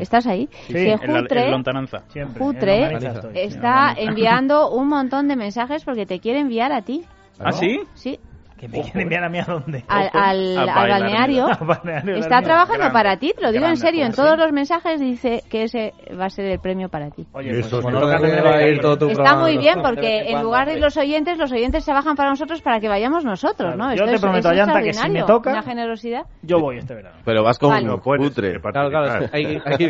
[0.00, 0.48] ¿estás ahí?
[0.68, 2.04] que en lontananza.
[2.38, 2.96] Jutre
[3.34, 7.04] está enviando un montón de mensajes porque te quiere enviar a ti.
[7.38, 7.80] ¿Ah, sí?
[7.92, 8.18] Sí.
[8.58, 9.84] ¿Que me quieren enviar a mí a dónde?
[9.86, 11.48] Al, al, balneario.
[12.16, 14.04] Está trabajando para ti, te lo digo en serio.
[14.04, 17.26] En todos los mensajes dice que ese va a ser el premio para ti.
[17.32, 22.30] Oye, Está muy bien, porque en lugar de los oyentes, los oyentes se bajan para
[22.30, 23.94] nosotros para que vayamos nosotros, ¿no?
[23.94, 25.52] Yo te prometo, Ayanta, que si me toca...
[26.42, 27.18] Yo voy este verano.
[27.24, 28.58] Pero vas como un putre.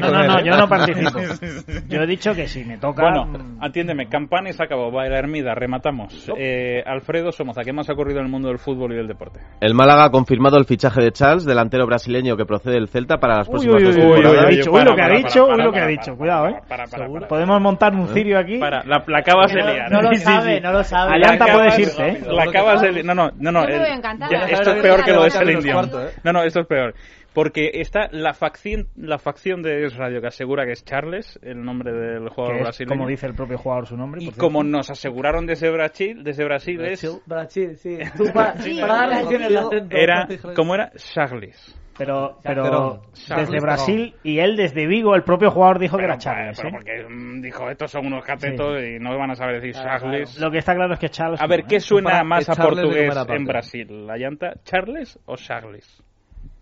[0.00, 1.18] No, no, no, yo no participo.
[1.88, 3.02] Yo he dicho que si me toca...
[3.02, 3.62] Bueno, mm.
[3.62, 6.30] atiéndeme, Campanes acabó, va a la Hermida, rematamos.
[6.36, 9.40] Eh, Alfredo Somoza, ¿qué más ha ocurrido en el mundo del fútbol y del deporte.
[9.61, 13.38] El Málaga ha confirmado el fichaje de Charles, delantero brasileño que procede del Celta para
[13.38, 14.24] las uy, próximas uy, dos temporadas.
[14.24, 16.16] Uy, uy, lo que ha dicho, uy, lo que ha dicho.
[16.16, 16.61] Cuidado, ¿eh?
[16.68, 18.11] Para, para, para, Podemos montar un ¿Eh?
[18.12, 18.59] cirio aquí.
[18.59, 19.90] Para, la, la acabas de liar.
[19.90, 20.62] No, no lo sabe, sí, sí.
[20.62, 21.14] no lo sabe.
[21.14, 22.20] Allanta puedes irte, ¿eh?
[22.28, 23.04] La acabas de liar.
[23.04, 23.52] No, no, no.
[23.52, 25.82] no, no, no esto es peor que lo de Selindio.
[26.24, 26.94] No, no, esto es peor.
[27.34, 31.62] Porque está la facción, la facción de Es Radio que asegura que es Charles, el
[31.62, 32.96] nombre del jugador Que es, brasileño.
[32.96, 34.22] como dice el propio jugador su nombre.
[34.24, 37.98] y por como nos aseguraron desde Brasil, desde Brasil, es- Brasil, sí.
[38.16, 39.96] Tú para, para dar lecciones de acento.
[39.96, 40.90] era, ¿cómo era?
[40.96, 41.78] Charles.
[41.96, 43.10] Pero, pero Charles.
[43.12, 46.56] desde Charles Brasil y él desde Vigo, el propio jugador dijo que era Charles.
[46.56, 46.72] pero ¿eh?
[46.72, 50.38] porque mm, dijo, estos son unos catetos y no van a saber decir Charles.
[50.40, 51.40] Lo que está claro es que Charles.
[51.40, 51.80] A ver, ¿qué ¿eh?
[51.80, 54.06] suena Para- más a portugués en Brasil?
[54.06, 56.02] ¿La llanta Charles o Charles?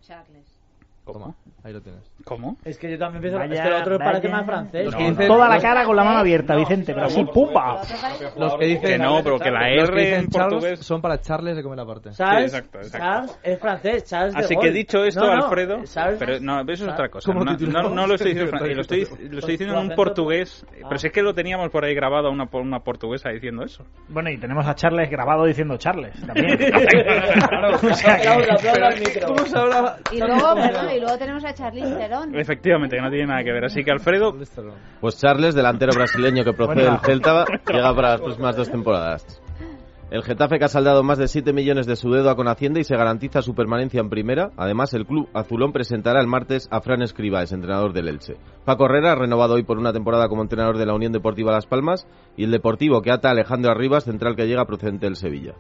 [0.01, 0.46] Charles.
[1.07, 1.35] ¿Cómo?
[1.63, 2.03] Ahí lo tienes.
[2.27, 2.57] ¿Cómo?
[2.65, 4.11] Es que yo también pienso Vaya, es que el otro vaya.
[4.11, 4.85] parece más francés.
[4.87, 7.83] Los que dicen- Toda la cara con la mano abierta, Vicente, pero así, ¡pumba!
[8.37, 11.01] Los que dicen Que no, pero que la que R dicen en Charles portugués- son
[11.01, 12.11] para Charles de comer aparte.
[12.11, 12.99] Charles, Sí, exacto, exacto.
[13.07, 14.69] Charles es francés, Charles de Así Gaulle.
[14.69, 17.33] que dicho esto, No, no, Alfredo, Charles- pero no, eso es otra cosa.
[17.33, 19.91] ¿Cómo No, no, no lo estoy diciendo, en francés, lo estoy, lo estoy diciendo en
[19.91, 20.87] un portugués, Ah.
[20.89, 23.85] pero si es que lo teníamos por ahí grabado a una, una portuguesa diciendo eso.
[24.09, 26.59] Bueno, y tenemos a Charles grabado diciendo Charles también.
[27.49, 27.77] Claro.
[27.87, 29.27] O sea que- Aplauda, aplauda al micro.
[29.29, 29.97] ¿Cómo se habla?
[30.11, 31.95] Y luego, perdón, y luego tenemos a Charlize
[32.35, 33.65] Efectivamente, que no tiene nada que ver.
[33.65, 34.35] Así que Alfredo,
[35.01, 36.93] Pues Charles, delantero brasileño que procede Bueno.
[36.93, 39.43] del Celta, llega para las próximas dos temporadas.
[40.09, 42.85] El Getafe que ha saldado más de 7 millones de su deuda con Hacienda y
[42.85, 44.53] se garantiza su permanencia en primera.
[44.57, 48.37] Además, el club azulón presentará el martes a Fran Escribáez, entrenador del Elche.
[48.65, 52.07] Paco Herrera, renovado hoy por una temporada como entrenador de la Unión Deportiva Las Palmas.
[52.37, 55.55] Y el Deportivo que ata a Alejandro Arribas, central que llega procedente del Sevilla.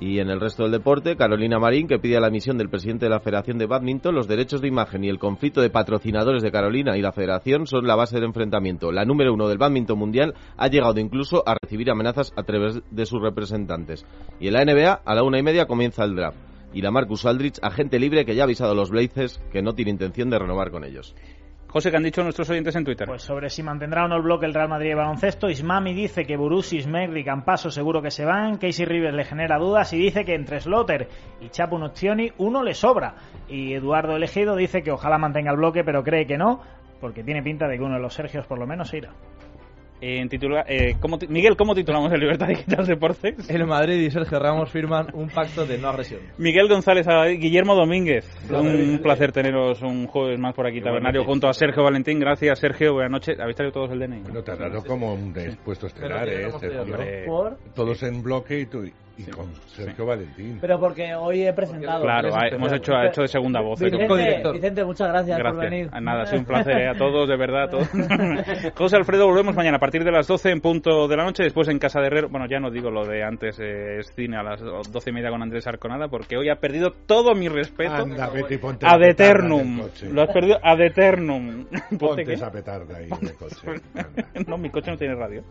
[0.00, 3.06] Y en el resto del deporte, Carolina Marín, que pide a la misión del presidente
[3.06, 6.52] de la Federación de Badminton, los derechos de imagen y el conflicto de patrocinadores de
[6.52, 8.92] Carolina y la Federación son la base del enfrentamiento.
[8.92, 13.06] La número uno del badminton mundial ha llegado incluso a recibir amenazas a través de
[13.06, 14.06] sus representantes.
[14.38, 16.38] Y en la NBA, a la una y media comienza el draft.
[16.72, 19.72] Y la Marcus Aldrich, agente libre que ya ha avisado a los Blazers que no
[19.72, 21.16] tiene intención de renovar con ellos.
[21.70, 23.06] José, que han dicho nuestros oyentes en Twitter?
[23.06, 26.24] Pues sobre si mantendrá o no el bloque el Real Madrid de baloncesto, Ismami dice
[26.24, 29.98] que Borussia, Smegri y Campaso seguro que se van, Casey Rivers le genera dudas y
[29.98, 31.08] dice que entre Slotter
[31.42, 33.16] y Chapo Noccioni uno le sobra.
[33.48, 36.62] Y Eduardo Elegido dice que ojalá mantenga el bloque, pero cree que no,
[37.02, 39.10] porque tiene pinta de que uno de los Sergios por lo menos irá.
[40.00, 43.50] En titula, eh, ¿cómo Miguel, ¿cómo titulamos el Libertad Digital Deportes?
[43.50, 46.20] El Madrid y Sergio Ramos firman un pacto de no agresión.
[46.38, 47.06] Miguel González,
[47.38, 48.24] Guillermo Domínguez.
[48.50, 52.20] Un placer teneros un jueves más por aquí, Tabernario, junto a Sergio Valentín.
[52.20, 52.94] Gracias, Sergio.
[52.94, 53.40] Buenas noches.
[53.40, 54.22] ¿Habéis traído todos el DNI?
[54.32, 55.32] No te ha dado como un
[55.86, 56.46] estelar, sí, ¿eh?
[56.46, 56.94] Este, tenido tío.
[56.94, 57.24] Hombre.
[57.26, 57.58] ¿Por?
[57.74, 58.84] Todos en bloque y, tú,
[59.18, 60.58] y con Sergio Valentín.
[60.60, 62.02] Pero porque hoy he presentado.
[62.02, 63.80] Claro, ha- hemos hecho, ha hecho de segunda voz.
[63.80, 65.70] Vicente, Vicente, muchas gracias, por Gracias.
[65.70, 65.88] venir.
[65.92, 66.88] Ah, Nada, ha sido un placer ¿eh?
[66.88, 67.64] a todos, de verdad.
[67.64, 67.88] A todos.
[68.76, 71.42] José Alfredo, volvemos mañana a partir de las 12 en punto de la noche.
[71.42, 72.28] Después en Casa de Herrero.
[72.28, 75.30] Bueno, ya no digo lo de antes, eh, es cine a las 12 y media
[75.30, 79.02] con Andrés Arconada, porque hoy ha perdido todo mi respeto Anda, vete y ponte ad
[79.02, 79.82] eternum.
[80.12, 81.66] Lo has perdido ad eternum.
[81.98, 82.34] Ponte qué?
[82.34, 83.56] esa petarda ahí en el coche.
[84.46, 85.42] No, mi coche no tiene radio.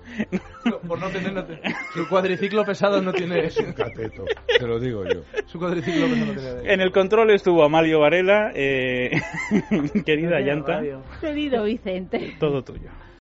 [0.88, 1.34] Por no tener...
[1.34, 1.60] no te-
[1.94, 3.50] Su cuadriciclo pesado no tiene...
[3.60, 4.26] Es un cateto,
[4.60, 5.22] te lo digo yo.
[5.46, 6.74] Su cuadriciclo pesado no tiene...
[6.74, 9.12] En el control estuvo Amalio Varela, eh,
[10.06, 10.82] querida llanta,
[11.22, 12.36] Querido Vicente.
[12.40, 12.90] todo tuyo.